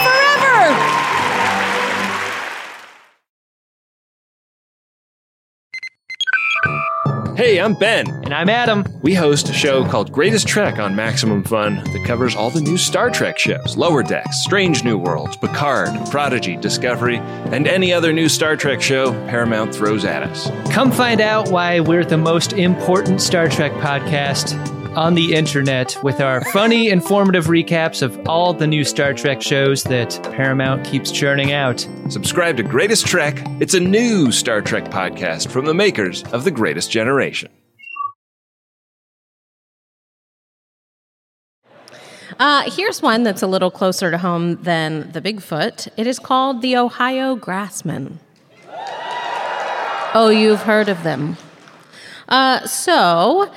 Forever! 0.04 0.97
Hey, 7.38 7.60
I'm 7.60 7.74
Ben. 7.74 8.08
And 8.24 8.34
I'm 8.34 8.48
Adam. 8.48 8.84
We 9.00 9.14
host 9.14 9.48
a 9.48 9.52
show 9.52 9.84
called 9.84 10.10
Greatest 10.10 10.48
Trek 10.48 10.80
on 10.80 10.96
Maximum 10.96 11.44
Fun 11.44 11.76
that 11.76 12.04
covers 12.04 12.34
all 12.34 12.50
the 12.50 12.60
new 12.60 12.76
Star 12.76 13.10
Trek 13.10 13.38
ships 13.38 13.76
Lower 13.76 14.02
Decks, 14.02 14.42
Strange 14.42 14.82
New 14.82 14.98
Worlds, 14.98 15.36
Picard, 15.36 15.90
Prodigy, 16.10 16.56
Discovery, 16.56 17.18
and 17.18 17.68
any 17.68 17.92
other 17.92 18.12
new 18.12 18.28
Star 18.28 18.56
Trek 18.56 18.82
show 18.82 19.12
Paramount 19.28 19.72
throws 19.72 20.04
at 20.04 20.24
us. 20.24 20.50
Come 20.72 20.90
find 20.90 21.20
out 21.20 21.48
why 21.48 21.78
we're 21.78 22.04
the 22.04 22.18
most 22.18 22.54
important 22.54 23.20
Star 23.20 23.46
Trek 23.46 23.70
podcast 23.74 24.56
on 24.98 25.14
the 25.14 25.32
internet 25.32 25.96
with 26.02 26.20
our 26.20 26.40
funny, 26.46 26.88
informative 26.88 27.44
recaps 27.44 28.02
of 28.02 28.18
all 28.28 28.52
the 28.52 28.66
new 28.66 28.82
Star 28.82 29.14
Trek 29.14 29.40
shows 29.40 29.84
that 29.84 30.18
Paramount 30.32 30.84
keeps 30.84 31.12
churning 31.12 31.52
out. 31.52 31.86
Subscribe 32.08 32.56
to 32.56 32.64
Greatest 32.64 33.06
Trek. 33.06 33.40
It's 33.60 33.74
a 33.74 33.80
new 33.80 34.32
Star 34.32 34.60
Trek 34.60 34.86
podcast 34.86 35.52
from 35.52 35.66
the 35.66 35.72
makers 35.72 36.24
of 36.32 36.42
The 36.42 36.50
Greatest 36.50 36.90
Generation. 36.90 37.48
Uh, 42.40 42.68
here's 42.68 43.00
one 43.00 43.22
that's 43.22 43.42
a 43.42 43.46
little 43.46 43.70
closer 43.70 44.10
to 44.10 44.18
home 44.18 44.60
than 44.62 45.12
the 45.12 45.20
Bigfoot. 45.20 45.86
It 45.96 46.08
is 46.08 46.18
called 46.18 46.60
the 46.60 46.76
Ohio 46.76 47.36
Grassman. 47.36 48.18
Oh, 50.12 50.30
you've 50.36 50.62
heard 50.62 50.88
of 50.88 51.04
them. 51.04 51.36
Uh, 52.28 52.66
so, 52.66 53.50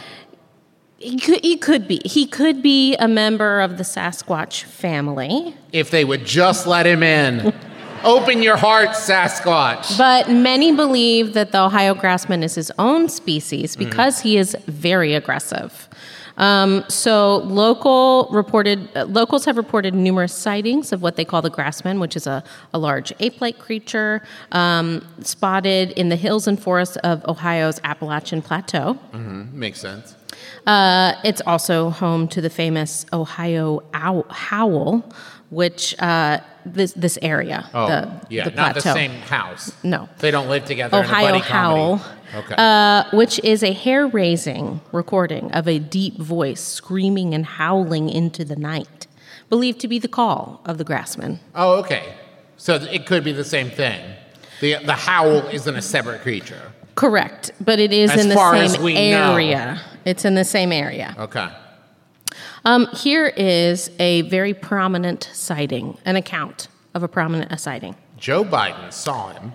he 1.01 1.17
could, 1.17 1.43
he 1.43 1.57
could 1.57 1.87
be. 1.87 1.99
He 2.05 2.25
could 2.25 2.61
be 2.61 2.95
a 2.97 3.07
member 3.07 3.59
of 3.61 3.77
the 3.77 3.83
Sasquatch 3.83 4.63
family, 4.63 5.55
If 5.71 5.91
they 5.91 6.05
would 6.05 6.25
just 6.25 6.67
let 6.67 6.85
him 6.85 7.03
in. 7.03 7.53
Open 8.03 8.41
your 8.41 8.57
heart, 8.57 8.89
Sasquatch. 8.89 9.95
but 9.97 10.27
many 10.29 10.75
believe 10.75 11.33
that 11.33 11.51
the 11.51 11.59
Ohio 11.61 11.93
Grassman 11.93 12.41
is 12.43 12.55
his 12.55 12.71
own 12.79 13.07
species 13.09 13.75
because 13.75 14.21
he 14.21 14.37
is 14.37 14.55
very 14.65 15.13
aggressive. 15.13 15.87
Um, 16.37 16.83
so 16.87 17.37
local 17.37 18.27
reported 18.31 18.89
uh, 18.95 19.05
locals 19.05 19.45
have 19.45 19.57
reported 19.57 19.93
numerous 19.93 20.33
sightings 20.33 20.91
of 20.91 21.03
what 21.03 21.15
they 21.15 21.25
call 21.25 21.43
the 21.43 21.51
grassman, 21.51 21.99
which 21.99 22.15
is 22.15 22.25
a, 22.25 22.43
a 22.73 22.79
large 22.79 23.13
ape-like 23.19 23.59
creature 23.59 24.23
um, 24.53 25.05
spotted 25.21 25.91
in 25.91 26.09
the 26.09 26.15
hills 26.15 26.47
and 26.47 26.59
forests 26.59 26.95
of 27.03 27.23
Ohio's 27.27 27.79
Appalachian 27.83 28.41
Plateau. 28.41 28.97
Makes 29.13 29.81
sense. 29.81 30.15
Uh, 30.67 31.13
it's 31.23 31.41
also 31.41 31.89
home 31.89 32.27
to 32.29 32.41
the 32.41 32.49
famous 32.49 33.05
Ohio 33.13 33.81
owl, 33.93 34.25
howl, 34.29 35.03
which 35.49 35.95
uh, 35.99 36.39
this 36.65 36.93
this 36.93 37.17
area, 37.21 37.67
Oh, 37.73 37.87
the, 37.87 38.21
yeah, 38.29 38.43
the 38.49 38.51
not 38.55 38.75
the 38.75 38.81
same 38.81 39.11
house. 39.11 39.71
No. 39.83 40.07
They 40.19 40.29
don't 40.31 40.47
live 40.49 40.65
together 40.65 40.97
in 40.99 41.03
a 41.03 41.07
Ohio 41.07 41.27
buddy 41.27 41.39
Howl, 41.39 41.97
comedy. 41.99 42.17
Okay. 42.35 42.55
uh, 42.57 43.03
which 43.17 43.39
is 43.43 43.63
a 43.63 43.73
hair 43.73 44.07
raising 44.07 44.79
recording 44.91 45.51
of 45.51 45.67
a 45.67 45.79
deep 45.79 46.17
voice 46.17 46.61
screaming 46.61 47.33
and 47.33 47.45
howling 47.45 48.09
into 48.09 48.45
the 48.45 48.55
night, 48.55 49.07
believed 49.49 49.79
to 49.81 49.87
be 49.87 49.97
the 49.99 50.07
call 50.07 50.61
of 50.65 50.77
the 50.77 50.85
grassman. 50.85 51.39
oh, 51.55 51.79
okay. 51.79 52.13
So 52.57 52.75
it 52.75 53.07
could 53.07 53.23
be 53.23 53.31
the 53.31 53.43
same 53.43 53.71
thing. 53.71 53.99
The, 54.59 54.75
the 54.85 54.93
howl 54.93 55.47
isn't 55.47 55.75
a 55.75 55.81
separate 55.81 56.21
creature. 56.21 56.71
Correct, 56.93 57.51
but 57.59 57.79
it 57.79 57.91
is 57.91 58.11
As 58.11 58.21
in 58.21 58.29
the 58.29 58.35
same 58.75 58.95
area. 58.95 59.75
know. 59.75 59.90
It's 60.05 60.25
in 60.25 60.35
the 60.35 60.45
same 60.45 60.71
area. 60.71 61.15
Okay. 61.17 61.47
Um, 62.65 62.87
here 62.93 63.27
is 63.27 63.91
a 63.99 64.21
very 64.23 64.53
prominent 64.53 65.29
sighting, 65.33 65.97
an 66.05 66.15
account 66.15 66.67
of 66.93 67.03
a 67.03 67.07
prominent 67.07 67.59
sighting. 67.59 67.95
Joe 68.17 68.43
Biden 68.43 68.93
saw 68.93 69.29
him. 69.29 69.53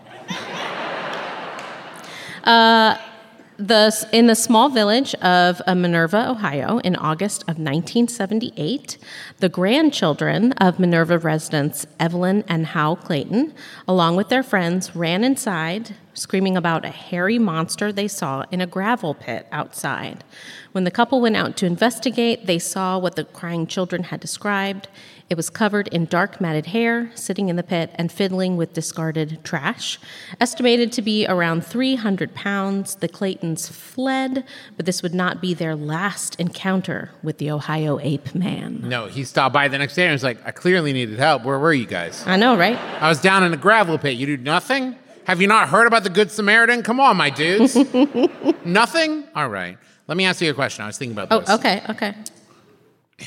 The, 3.59 4.07
in 4.13 4.27
the 4.27 4.35
small 4.35 4.69
village 4.69 5.15
of 5.15 5.63
uh, 5.67 5.75
Minerva, 5.75 6.29
Ohio, 6.29 6.77
in 6.81 6.95
August 6.97 7.43
of 7.45 7.57
1978, 7.57 8.99
the 9.39 9.49
grandchildren 9.49 10.53
of 10.53 10.79
Minerva 10.79 11.17
residents 11.17 11.87
Evelyn 11.99 12.45
and 12.49 12.67
Hal 12.67 12.97
Clayton, 12.97 13.55
along 13.89 14.17
with 14.17 14.29
their 14.29 14.43
friends, 14.43 14.95
ran 14.95 15.25
inside, 15.25 15.97
screaming 16.17 16.57
about 16.57 16.85
a 16.85 16.91
hairy 16.91 17.39
monster 17.39 17.93
they 17.93 18.09
saw 18.09 18.45
in 18.51 18.61
a 18.61 18.67
gravel 18.67 19.15
pit 19.15 19.47
outside. 19.53 20.25
When 20.73 20.85
the 20.85 20.91
couple 20.91 21.21
went 21.21 21.37
out 21.37 21.57
to 21.59 21.67
investigate, 21.67 22.47
they 22.47 22.59
saw 22.59 22.99
what 22.99 23.17
the 23.17 23.25
crying 23.25 23.67
children 23.67 24.05
had 24.05 24.21
described. 24.21 24.89
It 25.29 25.37
was 25.37 25.51
covered 25.51 25.89
in 25.89 26.05
dark 26.05 26.41
matted 26.41 26.67
hair, 26.67 27.11
sitting 27.17 27.49
in 27.49 27.57
the 27.57 27.65
pit 27.65 27.91
and 27.97 28.13
fiddling 28.13 28.57
with 28.57 28.75
discarded 28.75 29.43
trash. 29.43 29.99
Estimated 30.41 30.93
to 30.93 31.03
be 31.03 31.27
around 31.27 31.67
300 31.67 32.35
pounds, 32.35 32.97
the 32.97 33.09
Claytons 33.09 33.69
fled, 33.69 34.45
but 34.77 34.87
this 34.87 35.03
would 35.03 35.15
not 35.15 35.41
be 35.41 35.53
their 35.53 35.75
last 35.75 36.39
encounter 36.39 37.11
with 37.23 37.39
the 37.39 37.51
Ohio 37.51 37.99
ape 38.01 38.35
man. 38.35 38.81
No, 38.85 39.07
he 39.07 39.25
stopped 39.25 39.53
by 39.53 39.67
the 39.67 39.79
next 39.79 39.97
day 39.97 40.05
and 40.05 40.13
was 40.13 40.23
like, 40.23 40.39
I 40.47 40.53
clearly 40.53 40.93
needed 40.93 41.19
help. 41.19 41.43
Where 41.43 41.59
were 41.59 41.73
you 41.73 41.87
guys? 41.87 42.23
I 42.25 42.37
know, 42.37 42.57
right? 42.57 42.77
I 43.01 43.09
was 43.09 43.21
down 43.21 43.43
in 43.43 43.53
a 43.53 43.57
gravel 43.57 43.99
pit. 43.99 44.17
You 44.17 44.27
do 44.27 44.37
nothing? 44.37 44.97
Have 45.27 45.41
you 45.41 45.49
not 45.49 45.69
heard 45.69 45.89
about 45.89 46.05
the 46.05 46.11
Good 46.11 46.31
Samaritan? 46.31 46.83
Come 46.85 47.01
on, 47.01 47.17
my 47.17 47.31
dudes. 47.31 47.75
nothing? 48.65 49.25
All 49.35 49.49
right. 49.49 49.77
Let 50.07 50.17
me 50.17 50.25
ask 50.25 50.41
you 50.41 50.51
a 50.51 50.55
question. 50.55 50.85
I 50.85 50.87
was 50.87 50.99
thinking 50.99 51.19
about 51.19 51.41
this. 51.41 51.51
Oh, 51.51 51.57
okay, 51.57 51.83
okay. 51.91 52.15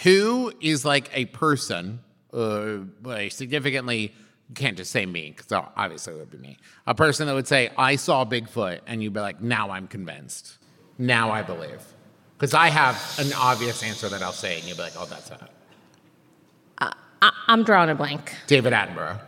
Who 0.03 0.53
is 0.62 0.86
like 0.86 1.10
a 1.13 1.25
person, 1.25 2.00
uh, 2.34 2.77
like 3.03 3.34
significantly, 3.34 4.14
you 4.48 4.55
can't 4.55 4.77
just 4.77 4.92
say 4.92 5.05
me, 5.05 5.33
because 5.35 5.51
obviously 5.75 6.14
it 6.14 6.18
would 6.20 6.31
be 6.31 6.38
me. 6.38 6.57
A 6.88 6.96
person 6.96 7.27
that 7.27 7.33
would 7.33 7.48
say, 7.48 7.70
I 7.77 7.98
saw 7.98 8.24
Bigfoot, 8.24 8.79
and 8.88 9.03
you'd 9.03 9.14
be 9.14 9.20
like, 9.20 9.42
now 9.42 9.72
I'm 9.72 9.88
convinced. 9.88 10.57
Now 10.98 11.31
I 11.31 11.42
believe. 11.42 11.81
Because 12.38 12.53
I 12.53 12.70
have 12.70 12.96
an 13.20 13.33
obvious 13.33 13.83
answer 13.83 14.07
that 14.07 14.22
I'll 14.22 14.31
say, 14.31 14.55
and 14.57 14.64
you'll 14.66 14.77
be 14.77 14.83
like, 14.83 14.94
oh, 14.98 15.05
that's 15.05 15.31
it. 15.31 15.42
I- 16.79 16.94
I'm 17.48 17.64
drawing 17.66 17.90
a 17.90 17.96
blank. 17.96 18.33
David 18.48 18.72
Attenborough. 18.72 19.20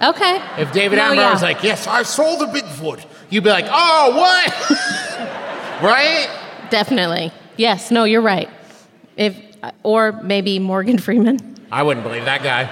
Okay. 0.00 0.40
If 0.58 0.72
David 0.72 0.96
No, 0.96 1.02
Attenborough 1.10 1.16
yeah. 1.16 1.32
was 1.32 1.42
like, 1.42 1.62
yes, 1.64 1.86
I 1.86 2.02
saw 2.04 2.36
the 2.36 2.46
Bigfoot, 2.46 3.04
you'd 3.30 3.44
be 3.44 3.50
like, 3.50 3.66
oh, 3.68 4.16
what? 4.16 4.70
right? 5.82 6.28
Definitely. 6.70 7.32
Yes, 7.56 7.90
no, 7.90 8.04
you're 8.04 8.20
right. 8.22 8.48
If 9.16 9.36
or 9.82 10.12
maybe 10.22 10.58
Morgan 10.60 10.98
Freeman. 11.04 11.56
I 11.72 11.82
wouldn't 11.82 12.04
believe 12.04 12.24
that 12.26 12.42
guy. 12.44 12.68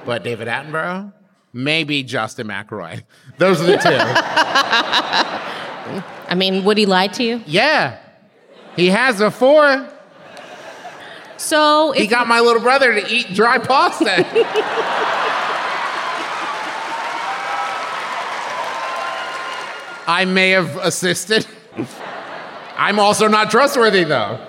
but 0.06 0.22
David 0.22 0.46
Attenborough? 0.48 1.12
Maybe 1.52 2.04
Justin 2.04 2.46
McElroy. 2.46 3.02
Those 3.38 3.60
are 3.60 3.64
the 3.64 3.76
two. 3.76 3.88
I 6.28 6.34
mean, 6.36 6.62
would 6.64 6.78
he 6.78 6.86
lie 6.86 7.08
to 7.08 7.24
you? 7.24 7.42
yeah. 7.46 7.98
He 8.76 8.86
has 8.86 9.18
before. 9.18 9.88
So 11.36 11.90
if 11.92 12.02
He 12.02 12.06
got 12.06 12.28
my 12.28 12.38
little 12.38 12.62
brother 12.62 12.94
to 12.94 13.08
eat 13.12 13.34
dry 13.34 13.58
pasta. 13.58 14.24
I 20.10 20.24
may 20.24 20.50
have 20.50 20.76
assisted. 20.78 21.46
I'm 22.76 22.98
also 22.98 23.28
not 23.28 23.50
trustworthy, 23.50 24.04
though. 24.04 24.44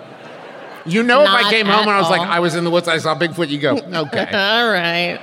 You 0.85 1.03
know, 1.03 1.21
if 1.21 1.29
I 1.29 1.49
came 1.51 1.67
home 1.67 1.81
and 1.81 1.91
I 1.91 1.99
was 1.99 2.09
like. 2.09 2.21
I 2.21 2.39
was 2.39 2.55
in 2.55 2.63
the 2.63 2.71
woods, 2.71 2.87
I 2.87 2.97
saw 2.97 3.15
Bigfoot, 3.17 3.49
you 3.49 3.59
go, 3.59 3.75
okay. 4.05 4.25
All 4.33 4.71
right. 4.71 5.19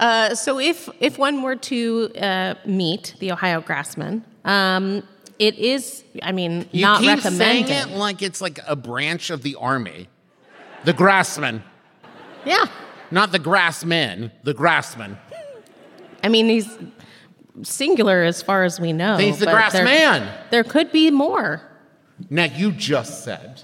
Uh, 0.00 0.34
so 0.34 0.58
if 0.58 0.88
if 1.00 1.18
one 1.18 1.42
were 1.42 1.56
to 1.56 2.10
uh, 2.20 2.54
meet 2.66 3.14
the 3.20 3.30
Ohio 3.32 3.60
Grassman, 3.60 4.22
um, 4.44 5.02
it 5.38 5.56
is, 5.58 6.02
I 6.22 6.32
mean, 6.32 6.68
You 6.72 6.82
not 6.82 7.00
keep 7.00 7.20
saying 7.20 7.66
recommended. 7.66 7.92
it 7.94 7.96
like 7.96 8.22
it's 8.22 8.40
like 8.40 8.58
a 8.66 8.74
branch 8.74 9.30
of 9.30 9.42
the 9.42 9.54
army. 9.56 10.08
The 10.84 10.92
grassman. 10.94 11.62
Yeah. 12.44 12.66
Not 13.10 13.30
the 13.32 13.38
grassmen, 13.38 14.32
the 14.42 14.54
grassman. 14.54 15.16
I 16.24 16.28
mean, 16.28 16.46
he's 16.48 16.68
singular 17.64 18.22
as 18.22 18.42
far 18.42 18.64
as 18.64 18.78
we 18.80 18.92
know. 18.92 19.16
He's 19.16 19.38
the 19.38 19.46
grass 19.46 19.72
there- 19.72 19.84
man. 19.84 20.28
There 20.50 20.64
could 20.64 20.92
be 20.92 21.10
more, 21.10 21.62
Now, 22.30 22.44
you 22.44 22.72
just 22.72 23.24
said. 23.24 23.62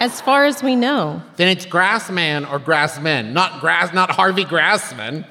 as 0.00 0.20
far 0.20 0.44
as 0.44 0.62
we 0.62 0.76
know. 0.76 1.22
Then 1.36 1.48
it's 1.48 1.66
grassman 1.66 2.50
or 2.50 2.58
grassmen, 2.58 3.32
not 3.32 3.60
grass, 3.60 3.92
not 3.92 4.10
Harvey 4.10 4.44
Grassman. 4.44 5.24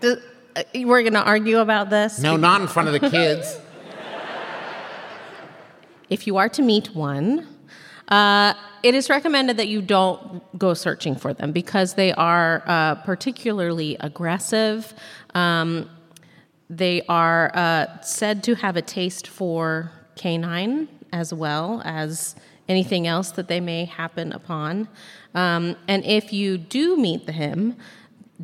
The- 0.00 0.20
uh, 0.56 0.62
we're 0.74 1.02
going 1.02 1.12
to 1.14 1.22
argue 1.22 1.58
about 1.58 1.90
this. 1.90 2.18
No, 2.18 2.36
not 2.36 2.60
in 2.60 2.66
front 2.66 2.88
of 2.88 2.92
the 3.00 3.10
kids. 3.10 3.58
If 6.10 6.26
you 6.26 6.38
are 6.38 6.48
to 6.48 6.62
meet 6.62 6.92
one, 6.92 7.46
uh, 8.10 8.54
it 8.82 8.94
is 8.94 9.08
recommended 9.08 9.56
that 9.58 9.68
you 9.68 9.82
don't 9.82 10.42
go 10.58 10.74
searching 10.74 11.14
for 11.14 11.32
them 11.34 11.52
because 11.52 11.94
they 11.94 12.12
are 12.12 12.62
uh, 12.66 12.94
particularly 12.96 13.96
aggressive. 14.00 14.94
Um, 15.34 15.88
they 16.68 17.02
are 17.08 17.50
uh, 17.54 18.00
said 18.00 18.42
to 18.44 18.54
have 18.56 18.76
a 18.76 18.82
taste 18.82 19.26
for 19.26 19.92
canine 20.16 20.88
as 21.12 21.34
well 21.34 21.82
as 21.84 22.36
anything 22.68 23.06
else 23.06 23.32
that 23.32 23.48
they 23.48 23.60
may 23.60 23.84
happen 23.84 24.32
upon. 24.32 24.88
Um, 25.34 25.76
and 25.88 26.04
if 26.04 26.32
you 26.32 26.56
do 26.56 26.96
meet 26.96 27.28
him, 27.28 27.76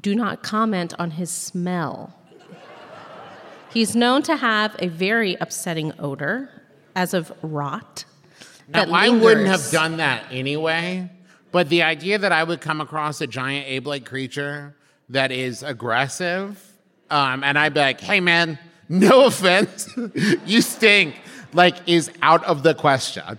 do 0.01 0.15
not 0.15 0.43
comment 0.43 0.95
on 0.99 1.13
his 1.13 1.31
smell. 1.31 2.13
He's 3.73 3.95
known 3.95 4.23
to 4.23 4.37
have 4.37 4.75
a 4.79 4.89
very 4.89 5.35
upsetting 5.41 5.93
odor, 5.99 6.51
as 6.95 7.13
of 7.13 7.33
rot. 7.43 8.05
Now, 8.69 8.85
I 8.93 9.09
wouldn't 9.09 9.47
have 9.47 9.71
done 9.71 9.99
that 9.99 10.25
anyway, 10.31 11.11
but 11.53 11.69
the 11.69 11.83
idea 11.83 12.19
that 12.19 12.33
I 12.33 12.43
would 12.45 12.61
come 12.61 12.81
across 12.81 13.21
a 13.21 13.27
giant 13.27 13.67
ape 13.69 13.87
like 13.87 14.05
creature 14.05 14.75
that 15.11 15.31
is 15.31 15.63
aggressive, 15.63 16.61
um, 17.11 17.45
and 17.45 17.59
I'd 17.59 17.75
be 17.75 17.81
like, 17.81 18.01
hey 18.01 18.21
man, 18.21 18.59
no 18.89 19.27
offense, 19.27 19.89
you 20.47 20.61
stink, 20.61 21.15
like, 21.53 21.77
is 21.89 22.11
out 22.23 22.45
of 22.45 22.63
the 22.63 22.75
question. 22.75 23.39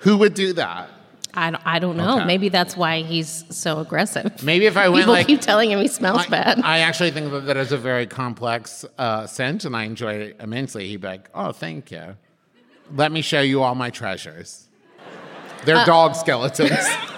Who 0.00 0.16
would 0.18 0.34
do 0.34 0.52
that? 0.54 0.90
I, 1.34 1.50
don't- 1.52 1.66
I 1.66 1.78
don't 1.78 1.96
know. 1.96 2.16
Okay. 2.16 2.24
Maybe 2.24 2.48
that's 2.48 2.76
why 2.76 3.02
he's 3.02 3.44
so 3.50 3.78
aggressive. 3.78 4.42
Maybe 4.42 4.66
if 4.66 4.76
I 4.76 4.88
went 4.88 5.02
People 5.02 5.12
like. 5.14 5.26
keep 5.28 5.40
telling 5.40 5.70
him 5.70 5.78
he 5.78 5.86
smells 5.88 6.26
I, 6.26 6.28
bad. 6.28 6.60
I 6.64 6.80
actually 6.80 7.10
think 7.12 7.30
that 7.30 7.46
that 7.46 7.56
is 7.56 7.70
a 7.70 7.76
very 7.78 8.06
complex 8.06 8.84
uh, 8.98 9.26
scent, 9.26 9.64
and 9.64 9.76
I 9.76 9.84
enjoy 9.84 10.14
it 10.14 10.36
immensely. 10.40 10.88
He'd 10.88 11.00
be 11.00 11.06
like, 11.06 11.28
"Oh, 11.34 11.52
thank 11.52 11.90
you. 11.92 12.16
Let 12.94 13.12
me 13.12 13.20
show 13.22 13.40
you 13.40 13.62
all 13.62 13.74
my 13.74 13.90
treasures. 13.90 14.68
They're 15.64 15.76
Uh, 15.76 15.84
dog 15.84 16.14
skeletons." 16.14 16.70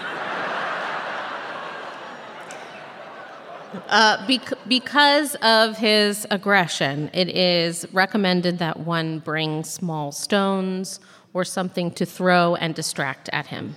Bec- 4.27 4.53
because 4.67 5.35
of 5.35 5.77
his 5.77 6.27
aggression, 6.29 7.09
it 7.13 7.29
is 7.29 7.85
recommended 7.93 8.59
that 8.59 8.79
one 8.81 9.19
bring 9.19 9.63
small 9.63 10.11
stones 10.11 10.99
or 11.33 11.45
something 11.45 11.91
to 11.91 12.05
throw 12.05 12.55
and 12.55 12.75
distract 12.75 13.29
at 13.31 13.47
him. 13.47 13.75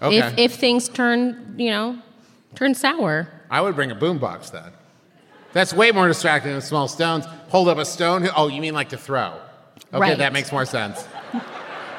Okay, 0.00 0.18
If, 0.18 0.38
if 0.38 0.54
things 0.54 0.88
turn, 0.88 1.54
you 1.58 1.70
know, 1.70 1.98
turn 2.54 2.74
sour. 2.74 3.28
I 3.50 3.60
would 3.60 3.74
bring 3.74 3.90
a 3.90 3.96
boombox 3.96 4.50
then. 4.50 4.72
That's 5.52 5.72
way 5.72 5.90
more 5.90 6.08
distracting 6.08 6.52
than 6.52 6.60
small 6.60 6.88
stones. 6.88 7.24
Hold 7.48 7.68
up 7.68 7.78
a 7.78 7.84
stone. 7.84 8.28
Oh, 8.36 8.48
you 8.48 8.60
mean 8.60 8.74
like 8.74 8.90
to 8.90 8.98
throw? 8.98 9.38
Okay, 9.92 9.98
Right. 10.00 10.18
that 10.18 10.32
makes 10.32 10.50
more 10.52 10.64
sense. 10.64 11.06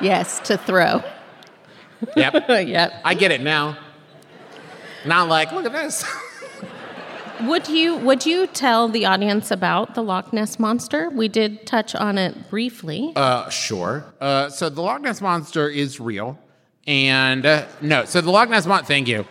Yes, 0.01 0.39
to 0.41 0.57
throw. 0.57 1.03
Yep. 2.15 2.49
yep. 2.67 2.93
I 3.03 3.13
get 3.13 3.31
it 3.31 3.41
now. 3.41 3.77
Not 5.05 5.27
like, 5.29 5.51
look 5.51 5.65
at 5.65 5.71
this. 5.71 6.05
Would 7.43 7.67
you 7.67 7.95
would 7.97 8.25
you 8.25 8.47
tell 8.47 8.89
the 8.89 9.05
audience 9.05 9.51
about 9.51 9.93
the 9.93 10.01
Loch 10.01 10.33
Ness 10.33 10.57
monster? 10.57 11.09
We 11.11 11.27
did 11.27 11.67
touch 11.67 11.93
on 11.93 12.17
it 12.17 12.49
briefly. 12.49 13.13
Uh, 13.15 13.47
sure. 13.49 14.05
Uh, 14.19 14.49
so 14.49 14.69
the 14.69 14.81
Loch 14.81 15.01
Ness 15.01 15.21
monster 15.21 15.69
is 15.69 15.99
real, 15.99 16.39
and 16.87 17.45
uh, 17.45 17.67
no. 17.79 18.05
So 18.05 18.21
the 18.21 18.31
Loch 18.31 18.49
Ness 18.49 18.65
monster. 18.65 18.87
Thank 18.87 19.07
you. 19.07 19.27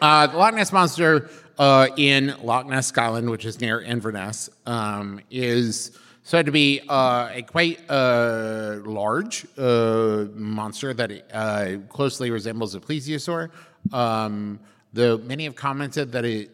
Uh, 0.00 0.26
the 0.26 0.36
Loch 0.36 0.54
Ness 0.54 0.72
monster 0.72 1.30
uh, 1.56 1.86
in 1.96 2.34
Loch 2.42 2.66
Ness, 2.66 2.88
Scotland, 2.88 3.30
which 3.30 3.44
is 3.44 3.60
near 3.60 3.80
Inverness, 3.80 4.50
um, 4.66 5.20
is 5.30 5.96
said 6.24 6.46
to 6.46 6.52
be 6.52 6.80
uh, 6.88 7.28
a 7.32 7.42
quite 7.42 7.78
uh, 7.88 8.78
large 8.84 9.46
uh, 9.58 10.24
monster 10.34 10.92
that 10.94 11.12
uh, 11.32 11.76
closely 11.88 12.30
resembles 12.30 12.74
a 12.74 12.80
plesiosaur. 12.80 13.50
Um, 13.92 14.58
the 14.94 15.18
many 15.18 15.44
have 15.44 15.54
commented 15.54 16.12
that 16.12 16.24
it 16.24 16.50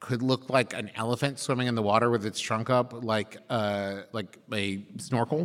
could 0.00 0.20
look 0.20 0.50
like 0.50 0.74
an 0.74 0.90
elephant 0.96 1.38
swimming 1.38 1.68
in 1.68 1.76
the 1.76 1.82
water 1.82 2.10
with 2.10 2.26
its 2.26 2.40
trunk 2.40 2.68
up, 2.68 3.04
like 3.04 3.38
uh, 3.48 4.00
like 4.12 4.36
a 4.52 4.82
snorkel. 4.98 5.42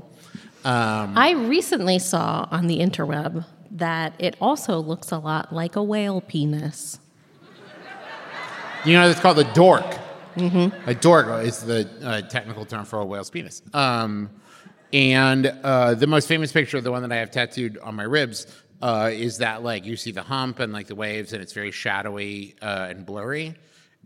Um, 0.66 1.16
I 1.16 1.32
recently 1.32 2.00
saw 2.00 2.48
on 2.52 2.68
the 2.68 2.80
interweb 2.80 3.46
that 3.72 4.14
it 4.18 4.36
also 4.42 4.80
looks 4.80 5.12
a 5.12 5.20
lot 5.20 5.54
like 5.54 5.76
a 5.76 5.84
whale 5.84 6.22
penis. 6.22 7.00
you 8.84 8.94
know, 8.94 9.08
it's 9.08 9.20
called 9.20 9.38
a 9.38 9.54
dork. 9.54 9.86
Mm-hmm. 10.36 10.90
A 10.90 10.94
dork 10.94 11.44
is 11.44 11.64
the 11.64 11.90
uh, 12.04 12.22
technical 12.22 12.66
term 12.66 12.86
for 12.86 13.00
a 13.00 13.06
whale's 13.06 13.30
penis. 13.30 13.62
Um, 13.74 14.30
and 14.94 15.46
uh, 15.46 15.94
the 15.94 16.08
most 16.08 16.28
famous 16.28 16.52
picture, 16.52 16.82
the 16.82 16.92
one 16.92 17.02
that 17.04 17.12
I 17.12 17.18
have 17.18 17.32
tattooed 17.32 17.78
on 17.78 17.96
my 17.96 18.04
ribs, 18.04 18.48
uh, 18.82 19.10
is 19.12 19.40
that 19.40 19.64
like 19.64 19.86
you 19.86 19.96
see 19.96 20.12
the 20.12 20.24
hump 20.24 20.60
and 20.60 20.72
like 20.72 20.88
the 20.88 20.96
waves, 20.96 21.34
and 21.34 21.42
it's 21.42 21.54
very 21.54 21.72
shadowy 21.72 22.56
uh, 22.62 22.88
and 22.90 23.06
blurry. 23.06 23.56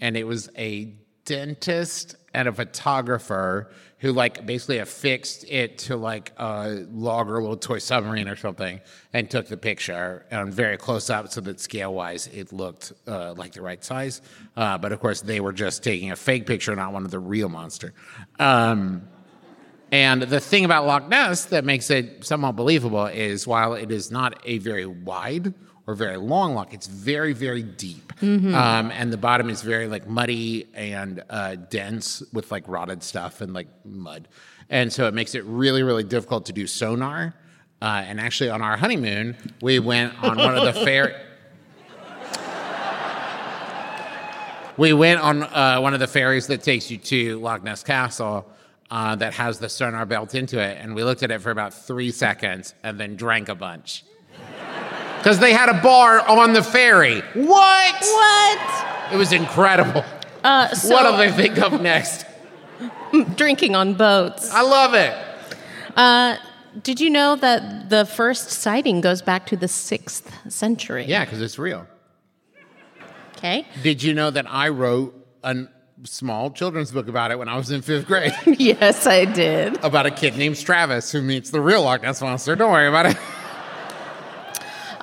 And 0.01 0.17
it 0.17 0.25
was 0.25 0.49
a 0.57 0.93
dentist 1.25 2.15
and 2.33 2.47
a 2.47 2.51
photographer 2.51 3.71
who 3.99 4.12
like 4.12 4.45
basically 4.45 4.79
affixed 4.79 5.45
it 5.49 5.77
to 5.77 5.95
like 5.95 6.33
a 6.38 6.86
log 6.91 7.29
or 7.29 7.38
a 7.38 7.41
little 7.41 7.55
toy 7.55 7.77
submarine 7.77 8.27
or 8.27 8.36
something 8.36 8.81
and 9.13 9.29
took 9.29 9.47
the 9.47 9.55
picture 9.55 10.25
and 10.29 10.53
very 10.53 10.75
close 10.75 11.09
up 11.09 11.31
so 11.31 11.39
that 11.39 11.59
scale 11.59 11.93
wise 11.93 12.27
it 12.27 12.51
looked 12.51 12.91
uh, 13.07 13.33
like 13.38 13.53
the 13.53 13.62
right 13.62 13.83
size. 13.83 14.21
Uh, 14.57 14.77
but 14.77 14.91
of 14.91 14.99
course 14.99 15.21
they 15.21 15.39
were 15.39 15.53
just 15.53 15.83
taking 15.83 16.12
a 16.12 16.15
fake 16.15 16.45
picture, 16.45 16.75
not 16.75 16.91
one 16.91 17.05
of 17.05 17.12
the 17.12 17.19
real 17.19 17.47
monster. 17.47 17.93
Um, 18.39 19.07
and 19.93 20.23
the 20.23 20.39
thing 20.39 20.65
about 20.65 20.88
Loch 20.88 21.07
Ness 21.07 21.45
that 21.45 21.63
makes 21.63 21.89
it 21.91 22.25
somewhat 22.25 22.55
believable 22.55 23.05
is 23.05 23.45
while 23.45 23.73
it 23.73 23.91
is 23.91 24.12
not 24.12 24.41
a 24.43 24.57
very 24.57 24.86
wide 24.86 25.53
or 25.86 25.96
very 25.96 26.17
long 26.17 26.56
loch, 26.56 26.74
it's 26.74 26.88
very, 26.88 27.34
very 27.34 27.63
deep. 27.63 28.13
Um, 28.56 28.91
and 28.91 29.12
the 29.12 29.17
bottom 29.17 29.50
is 29.50 29.62
very 29.62 29.88
like 29.88 30.08
muddy 30.08 30.67
and 30.74 31.24
uh, 31.30 31.56
dense 31.56 32.24
with 32.32 32.52
like 32.52 32.63
rotted 32.67 33.04
stuff 33.04 33.41
and 33.41 33.54
like 33.54 33.67
mud. 33.84 34.28
And 34.69 34.91
so 34.93 35.08
it 35.08 35.13
makes 35.13 35.36
it 35.36 35.43
really, 35.46 35.84
really 35.84 36.04
difficult 36.04 36.46
to 36.46 36.54
do 36.54 36.67
sonar. 36.67 37.36
Uh, 37.82 38.04
and 38.06 38.19
actually, 38.19 38.50
on 38.50 38.62
our 38.62 38.78
honeymoon, 38.78 39.36
we 39.62 39.80
went 39.80 40.13
on 40.24 40.38
one 40.38 40.58
of 40.58 40.63
the 40.63 40.74
fair. 40.86 41.22
We 44.78 44.93
went 44.93 45.19
on 45.19 45.43
uh, 45.43 45.80
one 45.82 45.93
of 45.93 46.00
the 46.00 46.08
ferries 46.08 46.48
that 46.48 46.63
takes 46.63 46.89
you 46.89 46.98
to 46.98 47.39
Loch 47.39 47.62
Ness 47.63 47.84
Castle 47.84 48.50
uh, 48.89 49.15
that 49.17 49.34
has 49.34 49.60
the 49.60 49.69
sonar 49.69 50.06
built 50.06 50.34
into 50.34 50.60
it. 50.60 50.78
And 50.82 50.96
we 50.96 51.04
looked 51.04 51.22
at 51.24 51.30
it 51.30 51.41
for 51.41 51.52
about 51.52 51.74
three 51.74 52.10
seconds 52.10 52.74
and 52.84 53.00
then 53.00 53.15
drank 53.15 53.50
a 53.50 53.56
bunch. 53.56 54.04
Because 55.23 55.39
they 55.39 55.53
had 55.53 55.69
a 55.69 55.81
bar 55.81 56.19
on 56.27 56.51
the 56.51 56.62
ferry. 56.62 57.21
What? 57.33 57.95
What? 58.01 59.13
It 59.13 59.15
was 59.15 59.31
incredible. 59.31 60.03
Uh, 60.43 60.67
so 60.75 60.93
what 60.93 61.09
do 61.09 61.17
they 61.17 61.31
think 61.31 61.59
of 61.59 61.81
next? 61.81 62.25
drinking 63.38 63.73
on 63.73 63.93
boats. 63.93 64.51
I 64.51 64.63
love 64.63 64.93
it. 64.93 65.15
Uh, 65.95 66.36
did 66.81 66.99
you 66.99 67.09
know 67.09 67.38
that 67.38 67.89
the 67.89 68.03
first 68.03 68.49
sighting 68.49 68.99
goes 68.99 69.21
back 69.21 69.45
to 69.47 69.55
the 69.55 69.69
sixth 69.69 70.29
century? 70.51 71.05
Yeah, 71.05 71.23
because 71.23 71.41
it's 71.41 71.57
real. 71.57 71.88
Okay. 73.38 73.65
Did 73.81 74.03
you 74.03 74.13
know 74.13 74.29
that 74.29 74.45
I 74.49 74.67
wrote 74.67 75.15
a 75.41 75.67
small 76.03 76.51
children's 76.51 76.91
book 76.91 77.07
about 77.07 77.31
it 77.31 77.39
when 77.39 77.47
I 77.47 77.55
was 77.55 77.71
in 77.71 77.81
fifth 77.81 78.07
grade? 78.07 78.33
yes, 78.59 79.07
I 79.07 79.23
did. 79.23 79.81
about 79.86 80.05
a 80.05 80.12
kid 80.12 80.36
named 80.36 80.59
Travis 80.59 81.13
who 81.13 81.21
meets 81.21 81.49
the 81.49 81.62
real 81.62 81.83
Loch 81.83 82.01
Ness 82.01 82.21
monster. 82.21 82.57
Don't 82.57 82.73
worry 82.73 82.89
about 82.89 83.05
it. 83.05 83.17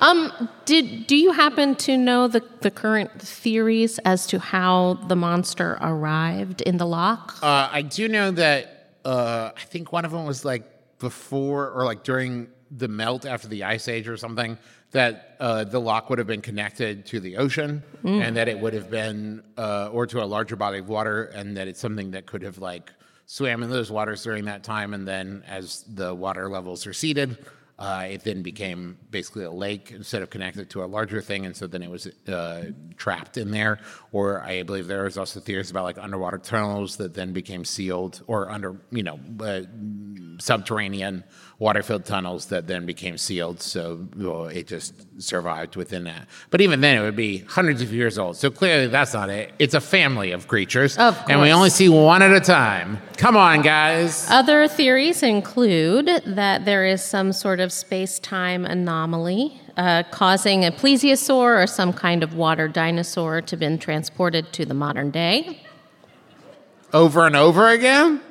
Um, 0.01 0.49
did 0.65 1.05
do 1.05 1.15
you 1.15 1.31
happen 1.31 1.75
to 1.75 1.95
know 1.95 2.27
the, 2.27 2.43
the 2.61 2.71
current 2.71 3.21
theories 3.21 3.99
as 3.99 4.25
to 4.27 4.39
how 4.39 4.95
the 5.07 5.15
monster 5.15 5.77
arrived 5.79 6.61
in 6.61 6.77
the 6.77 6.87
lock? 6.87 7.37
Uh, 7.41 7.69
I 7.71 7.83
do 7.83 8.07
know 8.07 8.31
that 8.31 8.95
uh, 9.05 9.51
I 9.55 9.61
think 9.61 9.91
one 9.91 10.03
of 10.03 10.11
them 10.11 10.25
was 10.25 10.43
like 10.43 10.63
before 10.97 11.69
or 11.69 11.85
like 11.85 12.03
during 12.03 12.47
the 12.71 12.87
melt 12.87 13.25
after 13.25 13.47
the 13.47 13.63
ice 13.63 13.87
age 13.87 14.07
or 14.07 14.17
something. 14.17 14.57
That 14.91 15.37
uh, 15.39 15.63
the 15.63 15.79
lock 15.79 16.09
would 16.09 16.19
have 16.19 16.27
been 16.27 16.41
connected 16.41 17.05
to 17.05 17.21
the 17.21 17.37
ocean, 17.37 17.81
and 18.03 18.35
that 18.35 18.49
it 18.49 18.59
would 18.59 18.73
have 18.73 18.91
been, 18.91 19.41
uh, 19.57 19.89
or 19.89 20.05
to 20.07 20.21
a 20.21 20.25
larger 20.25 20.57
body 20.57 20.79
of 20.79 20.89
water, 20.89 21.31
and 21.33 21.55
that 21.55 21.69
it's 21.69 21.79
something 21.79 22.11
that 22.11 22.25
could 22.25 22.41
have 22.41 22.57
like 22.57 22.91
swam 23.25 23.63
in 23.63 23.69
those 23.69 23.89
waters 23.89 24.21
during 24.21 24.43
that 24.45 24.63
time, 24.65 24.93
and 24.93 25.07
then 25.07 25.45
as 25.47 25.85
the 25.87 26.13
water 26.13 26.49
levels 26.49 26.85
receded, 26.85 27.37
uh, 27.81 28.05
it 28.11 28.23
then 28.23 28.43
became 28.43 28.95
basically 29.09 29.43
a 29.43 29.49
lake 29.49 29.89
instead 29.89 30.21
of 30.21 30.29
connected 30.29 30.69
to 30.69 30.83
a 30.83 30.85
larger 30.85 31.19
thing, 31.19 31.47
and 31.47 31.57
so 31.57 31.65
then 31.65 31.81
it 31.81 31.89
was 31.89 32.05
uh, 32.29 32.65
trapped 32.95 33.37
in 33.37 33.49
there. 33.49 33.79
Or 34.11 34.39
I 34.43 34.61
believe 34.61 34.85
there 34.85 35.05
was 35.05 35.17
also 35.17 35.39
theories 35.39 35.71
about 35.71 35.85
like 35.85 35.97
underwater 35.97 36.37
tunnels 36.37 36.97
that 36.97 37.15
then 37.15 37.33
became 37.33 37.65
sealed, 37.65 38.21
or 38.27 38.51
under 38.51 38.79
you 38.91 39.01
know 39.01 39.19
uh, 39.39 39.61
subterranean 40.41 41.23
water-filled 41.59 42.05
tunnels 42.05 42.47
that 42.47 42.65
then 42.65 42.87
became 42.87 43.17
sealed. 43.19 43.61
So 43.61 44.07
well, 44.17 44.45
it 44.47 44.65
just 44.65 44.93
survived 45.21 45.75
within 45.75 46.05
that. 46.05 46.27
But 46.49 46.59
even 46.59 46.81
then, 46.81 46.97
it 46.97 47.01
would 47.01 47.15
be 47.15 47.39
hundreds 47.39 47.83
of 47.83 47.93
years 47.93 48.17
old. 48.17 48.35
So 48.35 48.49
clearly, 48.49 48.87
that's 48.87 49.13
not 49.13 49.29
it. 49.29 49.53
It's 49.59 49.75
a 49.75 49.79
family 49.79 50.31
of 50.31 50.47
creatures, 50.47 50.97
Of 50.97 51.23
and 51.29 51.39
we 51.39 51.51
only 51.51 51.69
see 51.69 51.87
one 51.87 52.23
at 52.23 52.31
a 52.31 52.39
time. 52.39 52.99
Come 53.17 53.37
on, 53.37 53.61
guys. 53.61 54.27
Other 54.31 54.67
theories 54.67 55.21
include 55.21 56.07
that 56.25 56.65
there 56.65 56.85
is 56.85 57.03
some 57.03 57.31
sort 57.31 57.59
of 57.59 57.71
space 57.71 58.17
time 58.17 58.65
anomaly 58.65 59.61
uh, 59.77 60.01
causing 60.09 60.65
a 60.65 60.71
plesiosaur 60.71 61.63
or 61.63 61.67
some 61.67 61.93
kind 61.93 62.23
of 62.23 62.33
water 62.33 62.67
dinosaur 62.67 63.41
to 63.41 63.51
have 63.51 63.59
been 63.59 63.77
transported 63.77 64.51
to 64.53 64.65
the 64.65 64.73
modern 64.73 65.11
day. 65.11 65.61
Over 66.91 67.27
and 67.27 67.35
over 67.35 67.69
again. 67.69 68.21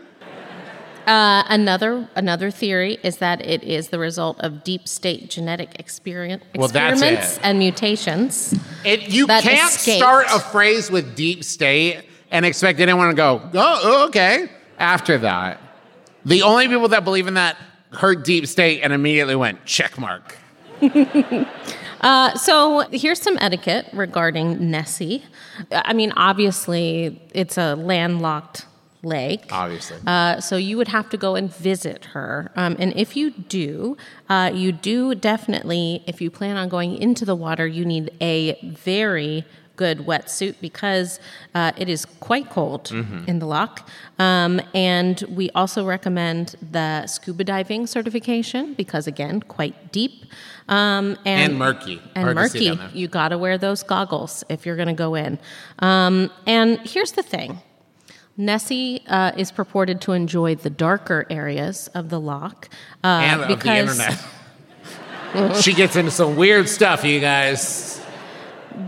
Uh, 1.06 1.42
another 1.48 2.08
another 2.14 2.50
theory 2.50 2.98
is 3.02 3.16
that 3.18 3.44
it 3.44 3.62
is 3.64 3.88
the 3.88 3.98
result 3.98 4.38
of 4.40 4.62
deep 4.62 4.86
state 4.86 5.30
genetic 5.30 5.78
experience, 5.80 6.44
Well, 6.54 6.66
experiments 6.66 7.38
and 7.38 7.58
mutations. 7.58 8.54
It, 8.84 9.08
you 9.08 9.26
can't 9.26 9.70
escaped. 9.70 9.98
start 9.98 10.26
a 10.30 10.38
phrase 10.38 10.90
with 10.90 11.16
deep 11.16 11.42
state 11.42 12.02
and 12.30 12.44
expect 12.46 12.80
anyone 12.80 13.08
to 13.08 13.14
go, 13.14 13.40
oh, 13.54 13.80
oh, 13.82 14.06
okay, 14.08 14.48
after 14.78 15.18
that. 15.18 15.60
The 16.24 16.42
only 16.42 16.68
people 16.68 16.88
that 16.88 17.04
believe 17.04 17.26
in 17.26 17.34
that 17.34 17.56
heard 17.92 18.22
deep 18.22 18.46
state 18.46 18.82
and 18.82 18.92
immediately 18.92 19.34
went, 19.36 19.64
check 19.64 19.98
mark. 19.98 20.36
Uh, 22.00 22.34
so 22.34 22.80
here's 22.92 23.20
some 23.20 23.36
etiquette 23.40 23.86
regarding 23.92 24.70
Nessie. 24.70 25.22
I 25.70 25.92
mean, 25.92 26.12
obviously, 26.16 27.20
it's 27.34 27.58
a 27.58 27.74
landlocked 27.76 28.64
lake. 29.02 29.46
Obviously. 29.50 29.98
Uh, 30.06 30.40
so 30.40 30.56
you 30.56 30.76
would 30.76 30.88
have 30.88 31.08
to 31.10 31.16
go 31.16 31.34
and 31.34 31.52
visit 31.54 32.06
her. 32.06 32.50
Um, 32.56 32.76
and 32.78 32.92
if 32.96 33.16
you 33.16 33.30
do, 33.30 33.96
uh, 34.28 34.50
you 34.52 34.72
do 34.72 35.14
definitely, 35.14 36.02
if 36.06 36.20
you 36.20 36.30
plan 36.30 36.56
on 36.56 36.68
going 36.68 36.96
into 36.96 37.24
the 37.24 37.34
water, 37.36 37.66
you 37.66 37.84
need 37.84 38.12
a 38.20 38.58
very 38.62 39.44
good 39.76 40.00
wetsuit 40.00 40.56
because 40.60 41.18
uh, 41.54 41.72
it 41.78 41.88
is 41.88 42.04
quite 42.04 42.50
cold 42.50 42.92
in 43.26 43.38
the 43.38 43.46
loch. 43.46 43.88
Um, 44.18 44.60
and 44.74 45.22
we 45.30 45.48
also 45.52 45.86
recommend 45.86 46.54
the 46.60 47.06
scuba 47.06 47.44
diving 47.44 47.86
certification 47.86 48.74
because, 48.74 49.06
again, 49.06 49.40
quite 49.40 49.90
deep. 49.90 50.26
Um, 50.68 51.16
and, 51.24 51.52
And 51.52 51.58
murky. 51.58 52.02
And 52.14 52.24
Hard 52.24 52.36
murky. 52.36 52.78
You 52.92 53.08
got 53.08 53.28
to 53.28 53.38
wear 53.38 53.56
those 53.56 53.82
goggles 53.82 54.44
if 54.50 54.66
you're 54.66 54.76
going 54.76 54.88
to 54.88 54.92
go 54.92 55.14
in. 55.14 55.38
Um, 55.78 56.30
and 56.46 56.78
here's 56.80 57.12
the 57.12 57.22
thing 57.22 57.62
Nessie 58.40 59.02
uh, 59.06 59.32
is 59.36 59.52
purported 59.52 60.00
to 60.02 60.12
enjoy 60.12 60.54
the 60.54 60.70
darker 60.70 61.26
areas 61.30 61.88
of 61.94 62.08
the 62.08 62.20
loch. 62.20 62.68
Uh, 63.04 63.06
and 63.06 63.42
of 63.42 63.48
the 63.48 63.56
because, 63.56 64.00
internet. 64.00 65.56
she 65.62 65.72
gets 65.72 65.96
into 65.96 66.10
some 66.10 66.36
weird 66.36 66.68
stuff, 66.68 67.04
you 67.04 67.20
guys. 67.20 68.00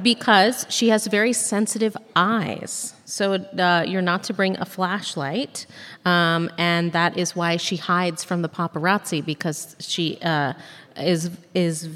Because 0.02 0.66
she 0.68 0.88
has 0.88 1.06
very 1.06 1.32
sensitive 1.32 1.96
eyes. 2.16 2.94
So 3.04 3.34
uh, 3.34 3.84
you're 3.86 4.02
not 4.02 4.24
to 4.24 4.34
bring 4.34 4.58
a 4.58 4.64
flashlight. 4.64 5.66
Um, 6.04 6.50
and 6.56 6.92
that 6.92 7.18
is 7.18 7.36
why 7.36 7.58
she 7.58 7.76
hides 7.76 8.24
from 8.24 8.42
the 8.42 8.48
paparazzi 8.48 9.24
because 9.24 9.76
she. 9.78 10.18
Uh, 10.22 10.54
is 10.96 11.30
is 11.54 11.88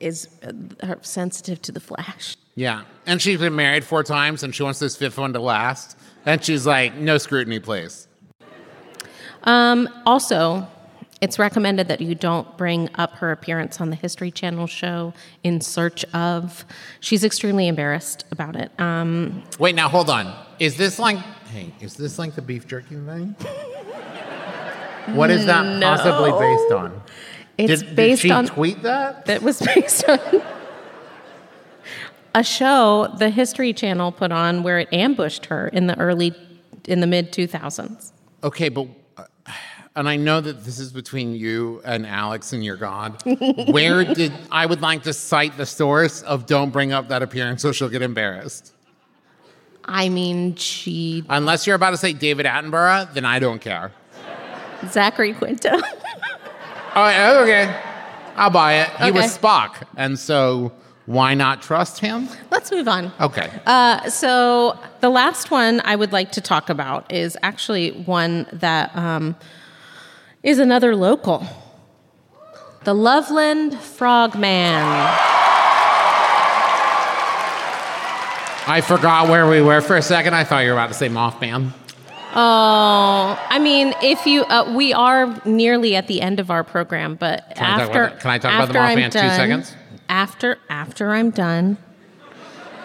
is 0.00 0.28
uh, 0.82 0.94
sensitive 1.02 1.62
to 1.62 1.72
the 1.72 1.80
flash. 1.80 2.36
Yeah. 2.54 2.82
And 3.06 3.22
she's 3.22 3.38
been 3.38 3.54
married 3.54 3.84
four 3.84 4.02
times 4.02 4.42
and 4.42 4.54
she 4.54 4.62
wants 4.62 4.78
this 4.78 4.96
fifth 4.96 5.18
one 5.18 5.32
to 5.32 5.40
last. 5.40 5.96
And 6.24 6.42
she's 6.44 6.66
like, 6.66 6.94
no 6.94 7.18
scrutiny, 7.18 7.58
please. 7.58 8.06
Um, 9.44 9.88
also, 10.06 10.68
it's 11.20 11.38
recommended 11.38 11.88
that 11.88 12.00
you 12.00 12.14
don't 12.14 12.56
bring 12.56 12.88
up 12.94 13.14
her 13.14 13.32
appearance 13.32 13.80
on 13.80 13.90
the 13.90 13.96
History 13.96 14.30
Channel 14.30 14.66
show 14.66 15.14
in 15.42 15.60
search 15.60 16.04
of. 16.12 16.64
She's 17.00 17.24
extremely 17.24 17.68
embarrassed 17.68 18.24
about 18.30 18.56
it. 18.56 18.70
Um, 18.78 19.42
Wait, 19.58 19.74
now 19.74 19.88
hold 19.88 20.10
on. 20.10 20.34
Is 20.58 20.76
this 20.76 20.98
like, 20.98 21.18
hey, 21.50 21.72
is 21.80 21.94
this 21.94 22.18
like 22.18 22.34
the 22.34 22.42
beef 22.42 22.66
jerky 22.66 22.96
thing? 22.96 23.36
What 25.14 25.30
is 25.30 25.46
that 25.46 25.82
possibly 25.82 26.30
based 26.30 26.72
on? 26.72 27.02
it's 27.58 27.82
did, 27.82 27.96
based 27.96 28.22
did 28.22 28.28
she 28.28 28.32
on 28.32 28.46
tweet 28.46 28.82
that? 28.82 29.26
that 29.26 29.42
was 29.42 29.60
based 29.74 30.08
on 30.08 30.18
a 32.34 32.42
show 32.42 33.08
the 33.18 33.30
History 33.30 33.72
Channel 33.72 34.12
put 34.12 34.32
on 34.32 34.62
where 34.62 34.78
it 34.78 34.88
ambushed 34.92 35.46
her 35.46 35.68
in 35.68 35.86
the 35.86 35.98
early 35.98 36.34
in 36.86 37.00
the 37.00 37.06
mid 37.06 37.32
2000s. 37.32 38.12
Okay, 38.42 38.68
but 38.68 38.88
uh, 39.16 39.24
and 39.94 40.08
I 40.08 40.16
know 40.16 40.40
that 40.40 40.64
this 40.64 40.78
is 40.78 40.92
between 40.92 41.34
you 41.34 41.80
and 41.84 42.06
Alex 42.06 42.52
and 42.52 42.64
your 42.64 42.76
God. 42.76 43.22
Where 43.70 44.04
did 44.04 44.32
I 44.50 44.66
would 44.66 44.80
like 44.80 45.02
to 45.04 45.12
cite 45.12 45.56
the 45.56 45.66
source 45.66 46.22
of 46.22 46.46
"Don't 46.46 46.70
bring 46.70 46.92
up 46.92 47.08
that 47.08 47.22
appearance, 47.22 47.62
so 47.62 47.72
she'll 47.72 47.88
get 47.88 48.02
embarrassed." 48.02 48.72
I 49.84 50.08
mean, 50.08 50.54
she 50.54 51.24
Unless 51.28 51.66
you're 51.66 51.76
about 51.76 51.90
to 51.90 51.96
say 51.96 52.12
David 52.12 52.46
Attenborough, 52.46 53.12
then 53.14 53.24
I 53.24 53.38
don't 53.38 53.60
care. 53.60 53.92
Zachary 54.88 55.34
Quinto. 55.34 55.70
Oh, 56.94 57.08
yeah, 57.08 57.40
okay, 57.40 57.80
I'll 58.36 58.50
buy 58.50 58.82
it. 58.82 58.90
He 59.02 59.10
was 59.10 59.38
Spock, 59.38 59.86
and 59.96 60.18
so 60.18 60.72
why 61.06 61.34
not 61.34 61.62
trust 61.62 61.98
him? 61.98 62.28
Let's 62.50 62.70
move 62.70 62.86
on. 62.88 63.12
Okay. 63.20 63.50
Uh, 63.66 64.08
so 64.08 64.78
the 65.00 65.08
last 65.10 65.50
one 65.50 65.80
I 65.84 65.96
would 65.96 66.12
like 66.12 66.32
to 66.32 66.40
talk 66.40 66.68
about 66.70 67.12
is 67.12 67.36
actually 67.42 67.90
one 67.90 68.46
that 68.52 68.94
um, 68.96 69.36
is 70.42 70.58
another 70.58 70.94
local. 70.94 71.44
The 72.84 72.94
Loveland 72.94 73.78
Frogman. 73.78 74.82
I 78.64 78.80
forgot 78.80 79.28
where 79.28 79.48
we 79.48 79.60
were 79.60 79.80
for 79.80 79.96
a 79.96 80.02
second. 80.02 80.34
I 80.34 80.44
thought 80.44 80.60
you 80.60 80.68
were 80.68 80.74
about 80.74 80.88
to 80.88 80.94
say 80.94 81.08
Mothman. 81.08 81.72
Oh, 82.34 83.38
I 83.50 83.58
mean, 83.58 83.92
if 84.02 84.24
you, 84.24 84.44
uh, 84.44 84.72
we 84.74 84.92
are 84.94 85.38
nearly 85.44 85.96
at 85.96 86.06
the 86.06 86.22
end 86.22 86.40
of 86.40 86.50
our 86.50 86.64
program, 86.64 87.16
but 87.16 87.44
Can 87.56 87.66
I 87.66 87.70
talk 87.70 87.80
after, 87.80 88.02
about 88.04 88.14
the- 88.14 88.20
can 88.22 88.30
I 88.30 88.38
talk 88.38 88.54
about 88.54 88.72
the 88.72 88.78
after 88.78 89.00
Mothman 89.00 89.12
two 89.12 89.18
seconds? 89.36 89.74
After, 90.12 90.58
after 90.68 91.12
I'm 91.12 91.30
done, 91.30 91.78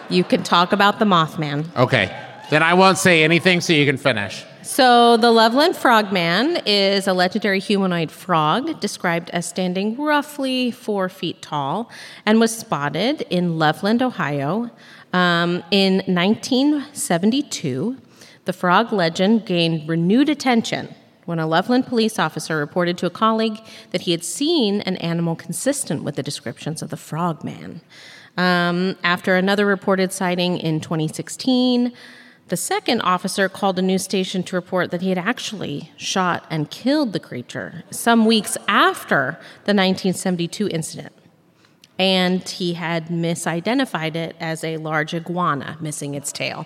you 0.08 0.24
can 0.24 0.42
talk 0.42 0.72
about 0.72 0.98
the 0.98 1.04
Mothman. 1.04 1.66
Okay. 1.76 2.06
Then 2.48 2.62
I 2.62 2.72
won't 2.72 2.96
say 2.96 3.22
anything 3.22 3.60
so 3.60 3.74
you 3.74 3.84
can 3.84 3.98
finish. 3.98 4.46
So, 4.62 5.18
the 5.18 5.30
Loveland 5.30 5.76
Frogman 5.76 6.62
is 6.64 7.06
a 7.06 7.12
legendary 7.12 7.60
humanoid 7.60 8.10
frog 8.10 8.80
described 8.80 9.28
as 9.30 9.44
standing 9.46 9.94
roughly 9.98 10.70
four 10.70 11.10
feet 11.10 11.42
tall 11.42 11.90
and 12.24 12.40
was 12.40 12.56
spotted 12.56 13.20
in 13.28 13.58
Loveland, 13.58 14.02
Ohio. 14.02 14.70
Um, 15.12 15.62
in 15.70 15.96
1972, 16.06 17.98
the 18.46 18.52
frog 18.54 18.90
legend 18.90 19.44
gained 19.44 19.86
renewed 19.86 20.30
attention 20.30 20.94
when 21.28 21.38
a 21.38 21.46
Loveland 21.46 21.86
police 21.86 22.18
officer 22.18 22.56
reported 22.56 22.96
to 22.96 23.04
a 23.04 23.10
colleague 23.10 23.60
that 23.90 24.00
he 24.00 24.12
had 24.12 24.24
seen 24.24 24.80
an 24.80 24.96
animal 24.96 25.36
consistent 25.36 26.02
with 26.02 26.16
the 26.16 26.22
descriptions 26.22 26.80
of 26.80 26.88
the 26.88 26.96
frogman. 26.96 27.82
Um, 28.38 28.96
after 29.04 29.36
another 29.36 29.66
reported 29.66 30.10
sighting 30.10 30.56
in 30.56 30.80
2016, 30.80 31.92
the 32.46 32.56
second 32.56 33.02
officer 33.02 33.46
called 33.50 33.78
a 33.78 33.82
news 33.82 34.04
station 34.04 34.42
to 34.44 34.56
report 34.56 34.90
that 34.90 35.02
he 35.02 35.10
had 35.10 35.18
actually 35.18 35.92
shot 35.98 36.46
and 36.48 36.70
killed 36.70 37.12
the 37.12 37.20
creature 37.20 37.84
some 37.90 38.24
weeks 38.24 38.56
after 38.66 39.38
the 39.66 39.74
1972 39.74 40.68
incident. 40.68 41.12
And 41.98 42.48
he 42.48 42.72
had 42.72 43.08
misidentified 43.08 44.14
it 44.14 44.34
as 44.40 44.64
a 44.64 44.78
large 44.78 45.12
iguana 45.12 45.76
missing 45.78 46.14
its 46.14 46.32
tail. 46.32 46.64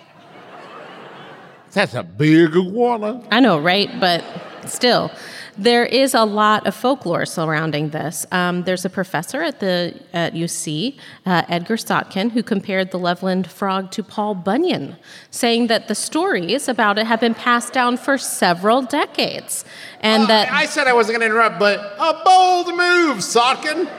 That's 1.73 1.95
a 1.95 2.03
big 2.03 2.55
iguana. 2.55 3.21
I 3.29 3.41
know, 3.41 3.59
right? 3.59 3.89
But 3.99 4.23
still, 4.69 5.11
there 5.57 5.85
is 5.85 6.13
a 6.13 6.23
lot 6.23 6.65
of 6.65 6.75
folklore 6.75 7.25
surrounding 7.25 7.89
this. 7.89 8.25
Um, 8.31 8.63
there's 8.63 8.85
a 8.85 8.89
professor 8.89 9.41
at 9.41 9.59
the 9.59 9.99
at 10.13 10.33
UC, 10.33 10.97
uh, 11.25 11.43
Edgar 11.47 11.77
Slotkin, 11.77 12.31
who 12.31 12.43
compared 12.43 12.91
the 12.91 12.99
Loveland 12.99 13.49
frog 13.49 13.91
to 13.91 14.03
Paul 14.03 14.35
Bunyan, 14.35 14.95
saying 15.29 15.67
that 15.67 15.87
the 15.87 15.95
stories 15.95 16.67
about 16.67 16.97
it 16.97 17.05
have 17.05 17.19
been 17.19 17.35
passed 17.35 17.73
down 17.73 17.97
for 17.97 18.17
several 18.17 18.81
decades, 18.81 19.65
and 20.01 20.27
that 20.27 20.51
I 20.51 20.65
said 20.65 20.87
I 20.87 20.93
wasn't 20.93 21.19
going 21.19 21.29
to 21.29 21.35
interrupt, 21.35 21.59
but 21.59 21.79
a 21.99 22.21
bold 22.23 22.67
move, 22.67 23.17
Slotkin. 23.17 23.89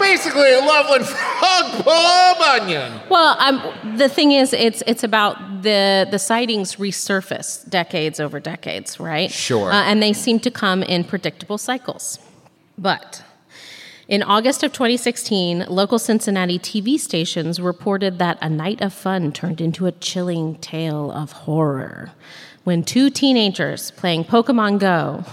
Basically, 0.00 0.52
a 0.52 0.60
Loveland 0.60 1.06
frog, 1.06 1.84
Paul 1.84 2.34
Bunyan. 2.38 3.00
Well, 3.08 3.36
um, 3.38 3.96
the 3.96 4.08
thing 4.08 4.32
is, 4.32 4.52
it's 4.52 4.82
it's 4.86 5.04
about 5.04 5.62
the 5.62 6.08
the 6.10 6.18
sightings 6.18 6.76
resurface 6.76 7.68
decades 7.68 8.18
over 8.18 8.40
decades, 8.40 8.98
right? 8.98 9.30
Sure. 9.30 9.70
Uh, 9.70 9.82
and 9.84 10.02
they 10.02 10.12
seem 10.12 10.40
to 10.40 10.50
come 10.50 10.82
in 10.82 11.04
predictable 11.04 11.58
cycles. 11.58 12.18
But 12.78 13.22
in 14.08 14.22
August 14.22 14.62
of 14.62 14.72
2016, 14.72 15.66
local 15.68 15.98
Cincinnati 15.98 16.58
TV 16.58 16.98
stations 16.98 17.60
reported 17.60 18.18
that 18.18 18.38
a 18.42 18.48
night 18.48 18.80
of 18.80 18.92
fun 18.92 19.30
turned 19.32 19.60
into 19.60 19.86
a 19.86 19.92
chilling 19.92 20.56
tale 20.56 21.12
of 21.12 21.30
horror 21.32 22.10
when 22.64 22.82
two 22.82 23.10
teenagers 23.10 23.90
playing 23.92 24.24
Pokemon 24.24 24.78
Go 24.78 25.24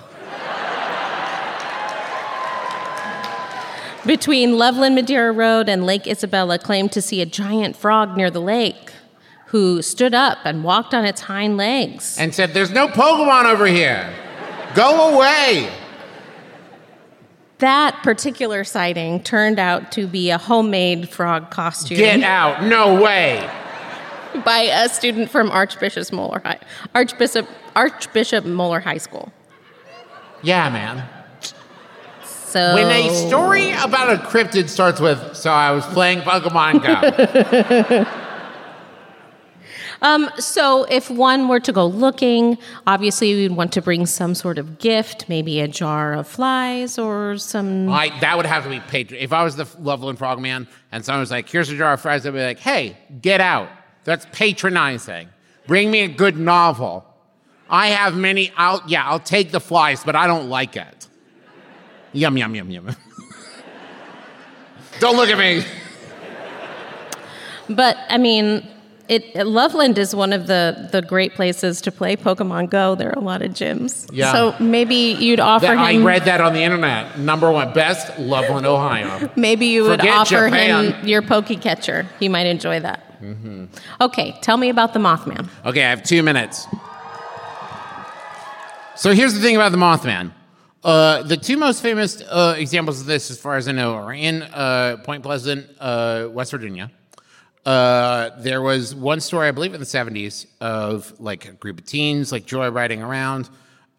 between 4.08 4.58
Loveland 4.58 4.96
Madeira 4.96 5.32
Road 5.32 5.70
and 5.70 5.86
Lake 5.86 6.08
Isabella 6.08 6.58
claimed 6.58 6.92
to 6.94 7.02
see 7.02 7.22
a 7.22 7.26
giant 7.26 7.76
frog 7.76 8.18
near 8.18 8.32
the 8.32 8.42
lake 8.42 8.92
who 9.48 9.82
stood 9.82 10.14
up 10.14 10.40
and 10.46 10.64
walked 10.64 10.94
on 10.94 11.06
its 11.06 11.22
hind 11.22 11.58
legs. 11.58 12.18
And 12.18 12.34
said, 12.34 12.54
There's 12.54 12.72
no 12.72 12.88
Pokemon 12.88 13.46
over 13.46 13.66
here. 13.66 14.14
Go 14.74 15.16
away. 15.16 15.72
That 17.60 18.02
particular 18.04 18.64
sighting 18.64 19.24
turned 19.24 19.58
out 19.58 19.92
to 19.94 20.06
be 20.08 20.30
a 20.30 20.38
homemade 20.38 21.10
frog 21.10 21.50
costume 21.50 21.98
Get 21.98 22.22
out. 22.22 22.64
No 22.64 23.02
way. 23.02 23.50
by 24.46 24.60
a 24.60 24.88
student 24.90 25.32
from 25.32 25.50
Archbishop 25.50 26.12
Moeller 26.12 26.42
High, 26.46 26.60
Archbishop 26.94 27.48
Archbishop 27.76 28.46
Moeller 28.46 28.80
High 28.80 29.00
School. 29.00 29.32
Yeah, 30.44 30.70
man. 30.70 31.08
So 32.48 32.76
When 32.76 32.88
a 32.88 33.14
story 33.28 33.72
about 33.72 34.14
a 34.14 34.18
cryptid 34.18 34.70
starts 34.70 35.02
with, 35.02 35.36
So 35.36 35.52
I 35.52 35.72
was 35.72 35.86
playing 35.88 36.22
Pokemon 36.22 36.82
Go. 36.82 38.06
Um, 40.02 40.30
so 40.38 40.84
if 40.84 41.10
one 41.10 41.48
were 41.48 41.60
to 41.62 41.72
go 41.72 41.88
looking, 41.88 42.58
obviously 42.86 43.34
we'd 43.34 43.52
want 43.52 43.72
to 43.74 43.82
bring 43.82 44.06
some 44.06 44.36
sort 44.36 44.60
of 44.60 44.78
gift, 44.78 45.28
maybe 45.28 45.60
a 45.60 45.68
jar 45.68 46.14
of 46.14 46.28
flies 46.28 47.00
or 47.00 47.38
some. 47.38 47.90
I, 47.90 48.10
that 48.20 48.38
would 48.38 48.46
have 48.46 48.64
to 48.64 48.70
be 48.70 48.80
patron. 48.80 49.20
If 49.20 49.34
I 49.34 49.44
was 49.44 49.56
the 49.56 49.68
Loveland 49.80 50.20
Frogman 50.20 50.68
and 50.92 51.04
someone 51.04 51.22
was 51.22 51.32
like, 51.32 51.50
here's 51.50 51.70
a 51.70 51.76
jar 51.76 51.94
of 51.94 52.02
flies," 52.02 52.28
I'd 52.28 52.34
be 52.34 52.40
like, 52.40 52.60
hey, 52.60 52.96
get 53.22 53.42
out. 53.42 53.70
That's 54.04 54.28
patronizing. 54.32 55.30
Bring 55.66 55.90
me 55.90 56.02
a 56.02 56.08
good 56.08 56.38
novel. 56.38 57.04
I 57.70 57.88
have 57.88 58.16
many, 58.16 58.54
I'll, 58.56 58.82
yeah, 58.88 59.04
I'll 59.06 59.20
take 59.20 59.52
the 59.52 59.60
flies, 59.60 60.04
but 60.04 60.16
I 60.16 60.28
don't 60.28 60.48
like 60.48 60.78
it. 60.78 61.07
Yum, 62.14 62.38
yum, 62.38 62.56
yum, 62.56 62.72
yum. 62.72 62.96
don't 65.00 65.16
look 65.16 65.30
at 65.30 65.38
me. 65.38 65.64
But 67.70 67.98
I 68.10 68.18
mean, 68.18 68.66
it, 69.10 69.36
Loveland 69.46 69.98
is 69.98 70.16
one 70.16 70.34
of 70.34 70.48
the, 70.48 70.90
the 70.92 71.02
great 71.02 71.34
places 71.34 71.82
to 71.82 71.92
play 71.92 72.16
Pokemon 72.16 72.70
Go. 72.70 72.96
There 72.96 73.10
are 73.10 73.20
a 73.20 73.20
lot 73.22 73.42
of 73.42 73.52
gyms. 73.52 74.10
Yeah. 74.12 74.32
So 74.32 74.56
maybe 74.60 74.96
you'd 74.96 75.40
offer 75.40 75.68
That- 75.68 75.78
I 75.78 75.98
read 75.98 76.24
that 76.26 76.42
on 76.42 76.54
the 76.54 76.62
internet. 76.62 77.18
Number 77.20 77.52
one, 77.52 77.74
best 77.74 78.18
Loveland, 78.20 78.66
Ohio. 78.66 79.30
Maybe 79.36 79.68
you 79.68 79.84
would 79.84 80.02
offer 80.06 80.48
Japan. 80.50 80.92
him 80.94 81.08
your 81.08 81.22
Pokecatcher. 81.22 82.08
He 82.20 82.28
might 82.30 82.48
enjoy 82.48 82.80
that. 82.82 83.04
Mm-hmm. 83.22 83.66
Okay, 84.02 84.38
tell 84.42 84.58
me 84.58 84.70
about 84.70 84.94
the 84.94 85.00
Mothman. 85.00 85.50
Okay, 85.66 85.84
I 85.84 85.90
have 85.90 86.04
two 86.04 86.22
minutes. 86.22 86.68
So 88.96 89.14
here's 89.14 89.34
the 89.34 89.40
thing 89.40 89.56
about 89.56 89.72
the 89.72 89.78
Mothman. 89.78 90.32
Uh, 90.84 91.24
the 91.24 91.38
two 91.38 91.58
most 91.58 91.82
famous 91.82 92.22
uh, 92.22 92.56
examples 92.58 93.02
of 93.02 93.08
this, 93.08 93.32
as 93.32 93.40
far 93.40 93.58
as 93.58 93.68
I 93.68 93.72
know, 93.72 93.96
are 93.96 94.14
in 94.14 94.44
uh, 94.44 94.98
Point 95.04 95.24
Pleasant, 95.24 95.68
uh, 95.80 96.28
West 96.32 96.52
Virginia. 96.52 96.92
Uh, 97.66 98.30
there 98.40 98.62
was 98.62 98.96
one 98.96 99.20
story, 99.20 99.48
I 99.48 99.52
believe, 99.52 99.74
in 99.74 99.80
the 99.80 99.86
70s 99.86 100.46
of 100.62 101.20
like 101.20 101.46
a 101.46 101.52
group 101.52 101.80
of 101.80 101.86
teens 101.86 102.32
like 102.32 102.46
joyriding 102.46 103.06
around, 103.06 103.50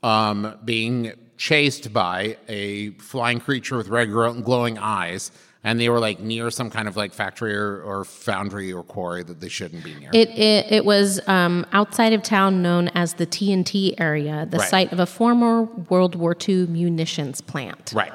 um, 0.03 0.57
being 0.65 1.13
chased 1.37 1.93
by 1.93 2.37
a 2.49 2.91
flying 2.93 3.41
creature 3.41 3.77
with 3.77 3.89
red 3.89 4.11
glowing 4.11 4.79
eyes. 4.79 5.31
And 5.69 5.79
they 5.79 5.91
were 5.91 5.99
like 6.01 6.19
near 6.21 6.51
some 6.51 6.71
kind 6.71 6.89
of 6.89 6.97
like 6.97 7.13
factory 7.13 7.55
or, 7.55 7.83
or 7.83 8.05
foundry 8.07 8.73
or 8.73 8.83
quarry 8.83 9.23
that 9.25 9.39
they 9.39 9.51
shouldn't 9.51 9.85
be 9.85 9.95
near. 9.97 10.09
It, 10.15 10.31
it, 10.31 10.73
it 10.73 10.85
was 10.87 11.21
um, 11.29 11.67
outside 11.75 12.15
of 12.15 12.23
town 12.23 12.63
known 12.63 12.89
as 12.95 13.15
the 13.15 13.27
TNT 13.27 13.95
area, 14.01 14.47
the 14.51 14.57
Right. 14.57 14.69
site 14.71 14.93
of 14.93 14.99
a 14.99 15.05
former 15.05 15.65
World 15.91 16.15
War 16.15 16.35
II 16.49 16.69
munitions 16.69 17.43
plant. 17.43 17.93
Right. 17.95 18.13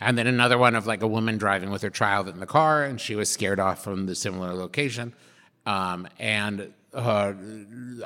And 0.00 0.16
then 0.16 0.26
another 0.26 0.56
one 0.56 0.74
of 0.74 0.86
like 0.86 1.02
a 1.02 1.06
woman 1.06 1.36
driving 1.36 1.70
with 1.70 1.82
her 1.82 1.90
child 1.90 2.26
in 2.26 2.40
the 2.40 2.46
car, 2.46 2.84
and 2.84 2.98
she 2.98 3.14
was 3.14 3.28
scared 3.28 3.60
off 3.60 3.84
from 3.84 4.06
the 4.06 4.14
similar 4.14 4.54
location. 4.54 5.12
Um, 5.66 6.08
and 6.18 6.72
uh, 6.94 7.34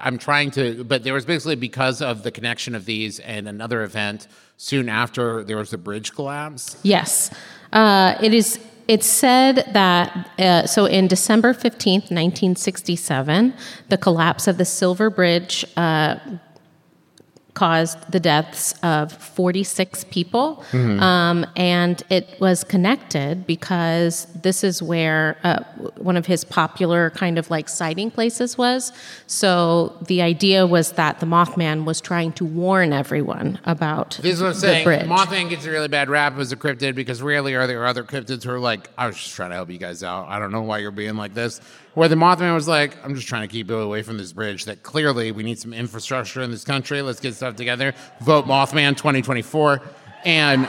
I'm 0.01 0.19
trying 0.19 0.51
to, 0.53 0.83
but 0.83 1.05
there 1.05 1.15
was 1.15 1.25
basically 1.25 1.55
because 1.55 2.03
of 2.03 2.25
the 2.25 2.33
connection 2.33 2.75
of 2.75 2.85
these 2.85 3.21
and 3.21 3.47
another 3.49 3.85
event 3.85 4.27
soon 4.57 4.89
after 4.89 5.45
there 5.45 5.57
was 5.57 5.73
a 5.73 5.79
bridge 5.79 6.15
collapse. 6.15 6.77
Yes. 6.83 7.31
Uh, 7.73 8.17
it 8.21 8.35
is. 8.35 8.59
It's 8.89 9.07
said 9.07 9.69
that 9.75 10.31
uh, 10.39 10.67
so 10.67 10.87
in 10.87 11.09
December 11.09 11.53
fifteenth, 11.53 12.11
nineteen 12.11 12.57
sixty-seven, 12.57 13.53
the 13.91 13.99
collapse 13.99 14.49
of 14.49 14.57
the 14.57 14.65
Silver 14.65 15.11
Bridge 15.11 15.67
uh, 15.77 16.17
caused 17.63 17.99
the 18.15 18.21
deaths 18.33 18.63
of 18.83 19.05
forty-six 19.13 20.05
people, 20.17 20.47
um, 21.11 21.45
and 21.57 21.97
it 22.09 22.25
was 22.41 22.59
connected 22.65 23.47
because 23.47 24.27
this 24.47 24.63
is 24.63 24.77
where 24.93 25.37
uh, 25.43 25.63
one 26.11 26.17
of 26.17 26.27
his 26.27 26.45
popular 26.45 27.11
kind 27.11 27.37
of 27.39 27.51
like 27.51 27.69
sighting 27.69 28.11
places 28.11 28.57
was. 28.57 28.93
So 29.27 29.97
the 30.07 30.23
idea 30.23 30.67
was 30.67 30.93
that 30.93 31.19
the 31.21 31.27
Mothman 31.27 31.85
was 31.85 32.01
trying 32.01 32.33
to 32.35 32.45
warn 32.45 32.93
everyone 32.93 33.59
about 33.65 34.19
This 34.23 34.35
is 34.37 34.41
what 34.43 34.49
I'm 34.49 34.55
the 34.55 34.61
saying. 34.61 34.85
bridge. 34.85 35.07
Mothman 35.07 35.51
gets 35.51 35.65
a 35.67 35.71
really 35.71 35.89
bad 35.89 36.09
rap 36.09 36.39
as 36.39 36.53
a 36.53 36.57
cryptid 36.57 36.95
because 36.95 37.21
rarely 37.23 37.55
are 37.55 37.67
there 37.67 37.85
other 37.87 38.05
cryptids 38.05 38.45
who 38.45 38.51
are 38.51 38.61
like, 38.61 38.89
I 38.97 39.07
was 39.09 39.17
just 39.17 39.35
trying 39.35 39.51
to 39.51 39.57
help 39.57 39.71
you 39.71 39.79
guys 39.79 40.03
out. 40.03 40.29
I 40.29 40.39
don't 40.39 40.53
know 40.53 40.63
why 40.63 40.79
you're 40.79 40.91
being 40.93 41.17
like 41.17 41.35
this. 41.35 41.61
Where 41.99 42.09
the 42.09 42.15
Mothman 42.15 42.55
was 42.55 42.69
like, 42.69 42.97
I'm 43.05 43.17
just 43.17 43.27
trying 43.27 43.43
to 43.43 43.49
keep 43.49 43.71
you 43.71 43.77
away 43.77 44.05
from 44.05 44.19
this 44.19 44.33
bridge 44.33 44.67
that 44.67 44.85
clearly 44.85 45.33
we 45.33 45.43
need 45.43 45.59
some 45.59 45.75
infrastructure 45.75 46.43
in 46.43 46.53
this 46.53 46.63
country. 46.63 47.03
Let's 47.03 47.19
get 47.19 47.35
stuff 47.35 47.57
together. 47.57 47.93
Vote 48.21 48.47
Mothman 48.47 48.97
2024. 48.97 49.83
And 50.25 50.63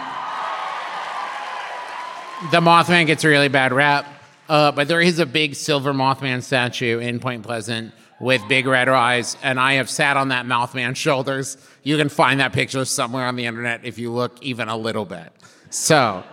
the 2.51 2.61
Mothman 2.61 3.05
gets 3.05 3.23
a 3.23 3.27
really 3.27 3.47
bad 3.47 3.73
rap. 3.73 4.07
Uh, 4.49 4.71
but 4.71 4.87
there 4.87 5.01
is 5.01 5.19
a 5.19 5.25
big 5.27 5.53
silver 5.53 5.93
Mothman 5.93 6.41
statue 6.41 6.97
in 6.97 7.19
Point 7.19 7.43
Pleasant 7.43 7.93
with 8.19 8.41
big 8.47 8.65
red 8.65 8.89
eyes, 8.89 9.37
and 9.43 9.59
I 9.59 9.73
have 9.73 9.87
sat 9.87 10.17
on 10.17 10.29
that 10.29 10.47
Mothman's 10.47 10.97
shoulders. 10.97 11.57
You 11.83 11.95
can 11.97 12.09
find 12.09 12.39
that 12.39 12.53
picture 12.53 12.85
somewhere 12.85 13.27
on 13.27 13.35
the 13.35 13.45
internet 13.45 13.85
if 13.85 13.99
you 13.99 14.11
look 14.11 14.41
even 14.41 14.67
a 14.67 14.75
little 14.75 15.05
bit. 15.05 15.31
So, 15.69 16.23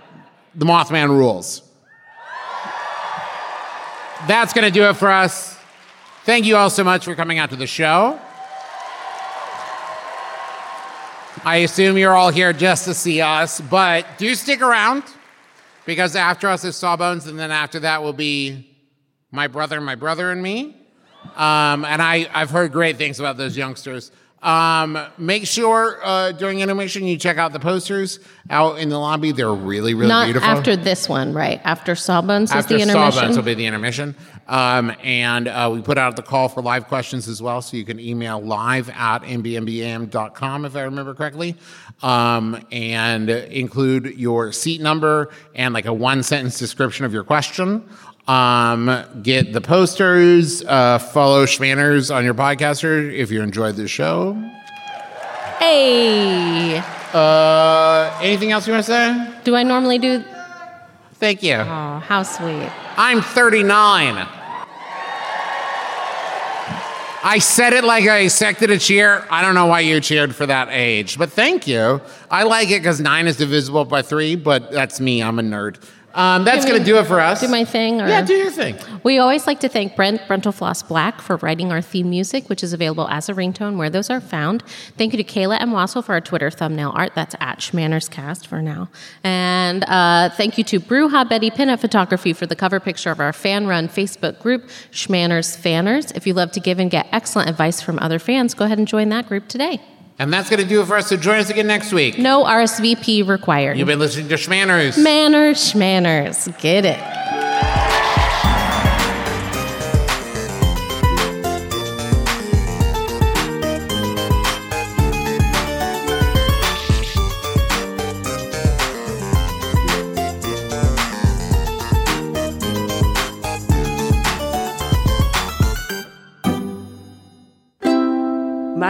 the 0.55 0.65
Mothman 0.65 1.11
rules. 1.11 1.66
That's 4.25 4.55
going 4.55 4.65
to 4.65 4.71
do 4.71 4.85
it 4.85 4.95
for 4.95 5.11
us. 5.11 5.57
Thank 6.25 6.47
you 6.47 6.57
all 6.57 6.71
so 6.71 6.83
much 6.83 7.05
for 7.05 7.15
coming 7.15 7.39
out 7.39 7.51
to 7.51 7.57
the 7.57 7.67
show. 7.67 8.19
I 11.45 11.59
assume 11.59 11.99
you're 11.99 12.15
all 12.15 12.31
here 12.31 12.53
just 12.53 12.87
to 12.87 12.95
see 12.95 13.21
us, 13.21 13.61
but 13.61 14.07
do 14.17 14.35
stick 14.35 14.63
around 14.63 15.05
because 15.85 16.17
after 16.17 16.49
us 16.49 16.65
is 16.65 16.75
Sawbones, 16.75 17.27
and 17.27 17.39
then 17.39 17.53
after 17.53 17.79
that 17.81 18.03
will 18.03 18.15
be 18.15 18.75
my 19.31 19.47
brother, 19.47 19.81
my 19.81 19.95
brother, 19.95 20.33
and 20.33 20.43
me. 20.43 20.75
Um, 21.37 21.85
and 21.85 22.01
I, 22.01 22.27
I've 22.33 22.51
heard 22.51 22.73
great 22.73 22.97
things 22.97 23.21
about 23.21 23.37
those 23.37 23.57
youngsters. 23.57 24.11
Um, 24.43 24.99
make 25.19 25.47
sure 25.47 25.99
uh, 26.05 26.33
during 26.33 26.61
intermission 26.61 27.05
you 27.05 27.17
check 27.17 27.37
out 27.37 27.53
the 27.53 27.59
posters 27.59 28.21
out 28.51 28.79
in 28.79 28.91
the 28.91 28.99
lobby. 28.99 29.33
They're 29.33 29.53
really, 29.53 29.95
really 29.95 30.09
Not 30.09 30.27
beautiful. 30.27 30.49
after 30.49 30.77
this 30.77 31.09
one, 31.09 31.33
right? 31.33 31.61
After 31.65 31.95
Sawbones 31.95 32.51
is 32.51 32.57
After 32.57 32.77
the 32.77 32.83
intermission. 32.83 33.13
Sawbones 33.13 33.37
will 33.37 33.45
be 33.45 33.55
the 33.55 33.67
intermission. 33.67 34.15
Um, 34.47 34.93
and 35.03 35.49
uh, 35.49 35.71
we 35.73 35.83
put 35.83 35.99
out 35.99 36.15
the 36.15 36.23
call 36.23 36.49
for 36.49 36.63
live 36.63 36.87
questions 36.87 37.27
as 37.27 37.43
well, 37.43 37.61
so 37.61 37.77
you 37.77 37.85
can 37.85 37.99
email 37.99 38.41
live 38.41 38.89
at 38.91 39.21
mbmbam.com 39.23 40.65
if 40.65 40.77
I 40.77 40.83
remember 40.83 41.15
correctly, 41.15 41.57
um, 42.03 42.65
and 42.71 43.29
include 43.29 44.17
your 44.17 44.53
seat 44.53 44.81
number 44.81 45.31
and 45.57 45.75
like 45.75 45.87
a 45.87 45.93
one 45.93 46.23
sentence 46.23 46.59
description 46.59 47.05
of 47.05 47.13
your 47.13 47.25
question. 47.25 47.89
Um, 48.29 49.05
get 49.23 49.53
the 49.53 49.61
posters, 49.61 50.65
uh, 50.65 50.99
follow 50.99 51.47
Shmanners 51.47 52.15
on 52.15 52.25
your 52.25 52.35
podcaster 52.35 53.13
if 53.15 53.31
you 53.31 53.41
enjoyed 53.41 53.77
the 53.77 53.87
show. 53.89 54.35
Hey, 55.61 56.83
Uh, 57.15 58.11
anything 58.21 58.51
else 58.53 58.67
you 58.67 58.73
want 58.75 58.85
to 58.85 58.91
say? 58.93 59.29
do 59.45 59.55
I 59.55 59.63
normally 59.63 59.99
do? 59.99 60.23
Thank 61.15 61.43
you. 61.43 61.55
Oh, 61.55 62.03
how 62.07 62.23
sweet. 62.25 62.69
I'm 62.99 63.23
39. 63.23 64.27
I 67.29 67.39
said 67.41 67.73
it 67.73 67.85
like 67.85 68.05
I 68.07 68.19
expected 68.19 68.71
a 68.71 68.79
cheer. 68.79 69.25
I 69.31 69.41
don't 69.43 69.55
know 69.55 69.67
why 69.67 69.81
you 69.81 70.01
cheered 70.01 70.35
for 70.35 70.47
that 70.47 70.69
age, 70.71 71.17
but 71.19 71.33
thank 71.33 71.67
you. 71.67 72.01
I 72.31 72.43
like 72.43 72.69
it 72.71 72.81
because 72.81 73.01
nine 73.01 73.27
is 73.27 73.37
divisible 73.37 73.85
by 73.85 74.03
three, 74.03 74.37
but 74.37 74.71
that's 74.71 75.01
me. 75.01 75.23
I'm 75.23 75.39
a 75.39 75.43
nerd. 75.43 75.77
Um, 76.17 76.45
that's 76.45 76.65
going 76.65 76.79
to 76.79 76.85
do 76.85 76.97
it 76.97 77.07
for 77.07 77.21
us. 77.21 77.43
Do 77.43 77.49
my 77.49 77.67
thing? 77.67 78.01
Or? 78.01 78.09
yeah, 78.09 78.23
do 78.23 78.35
your 78.35 78.51
thing. 78.51 78.77
We 79.03 79.19
always 79.19 79.47
like 79.47 79.61
to 79.61 79.69
thank 79.69 79.95
Brent 79.95 80.23
Brentalfloss 80.23 80.89
Black 80.89 81.21
for 81.21 81.37
writing 81.37 81.71
our 81.71 81.83
theme 81.83 82.09
music, 82.09 82.49
which 82.49 82.65
is 82.65 82.73
available 82.73 83.07
as 83.09 83.29
a 83.29 83.35
ringtone 83.35 83.77
where 83.77 83.91
those 83.91 84.09
are 84.09 84.21
found. 84.21 84.63
Thank 84.97 85.13
you 85.13 85.23
to 85.23 85.25
Kayla 85.25 85.61
M. 85.61 85.73
Wasil 85.73 86.03
for 86.03 86.15
our 86.15 86.23
Twitter 86.23 86.51
thumbnail 86.51 86.93
art. 86.95 87.13
That's 87.15 87.35
at 87.39 87.59
ShmannersCast 87.59 88.47
for 88.47 88.63
now. 88.63 88.89
And 89.23 89.85
uh, 89.85 90.31
thank 90.31 90.57
you 90.57 90.65
to 90.65 90.81
Bruja 90.81 91.29
Betty 91.29 91.51
Pinup 91.51 91.81
Photography 91.81 92.33
for 92.33 92.47
the 92.47 92.57
cover 92.57 92.81
picture 92.81 93.11
of 93.11 93.21
our 93.21 93.35
fan 93.35 93.67
run 93.67 93.87
Facebook 93.87 94.41
group, 94.41 94.69
Shmanners 94.91 95.55
Fanners. 95.55 96.13
If 96.13 96.27
you 96.27 96.33
love 96.33 96.51
to 96.53 96.61
give 96.61 96.79
and 96.79 96.91
get 96.91 97.07
excellent 97.13 97.51
advice 97.51 97.83
from 97.83 97.99
other 97.99 98.19
fans, 98.19 98.55
go 98.55 98.65
ahead 98.65 98.79
and 98.79 98.89
join 98.89 99.11
that 99.11 99.29
group 99.29 99.49
today. 99.49 99.83
And 100.19 100.33
that's 100.33 100.49
going 100.49 100.63
to 100.63 100.69
do 100.69 100.81
it 100.81 100.87
for 100.87 100.97
us. 100.97 101.09
So 101.09 101.17
join 101.17 101.39
us 101.39 101.51
again 101.51 101.67
next 101.67 101.93
week. 101.93 102.19
No 102.19 102.45
RSVP 102.45 103.27
required. 103.27 103.77
You've 103.77 103.87
been 103.87 103.99
listening 103.99 104.29
to 104.29 104.37
Shmanners. 104.37 105.03
Manners, 105.03 105.73
Shmanners. 105.73 106.59
Get 106.61 106.85
it. 106.87 106.99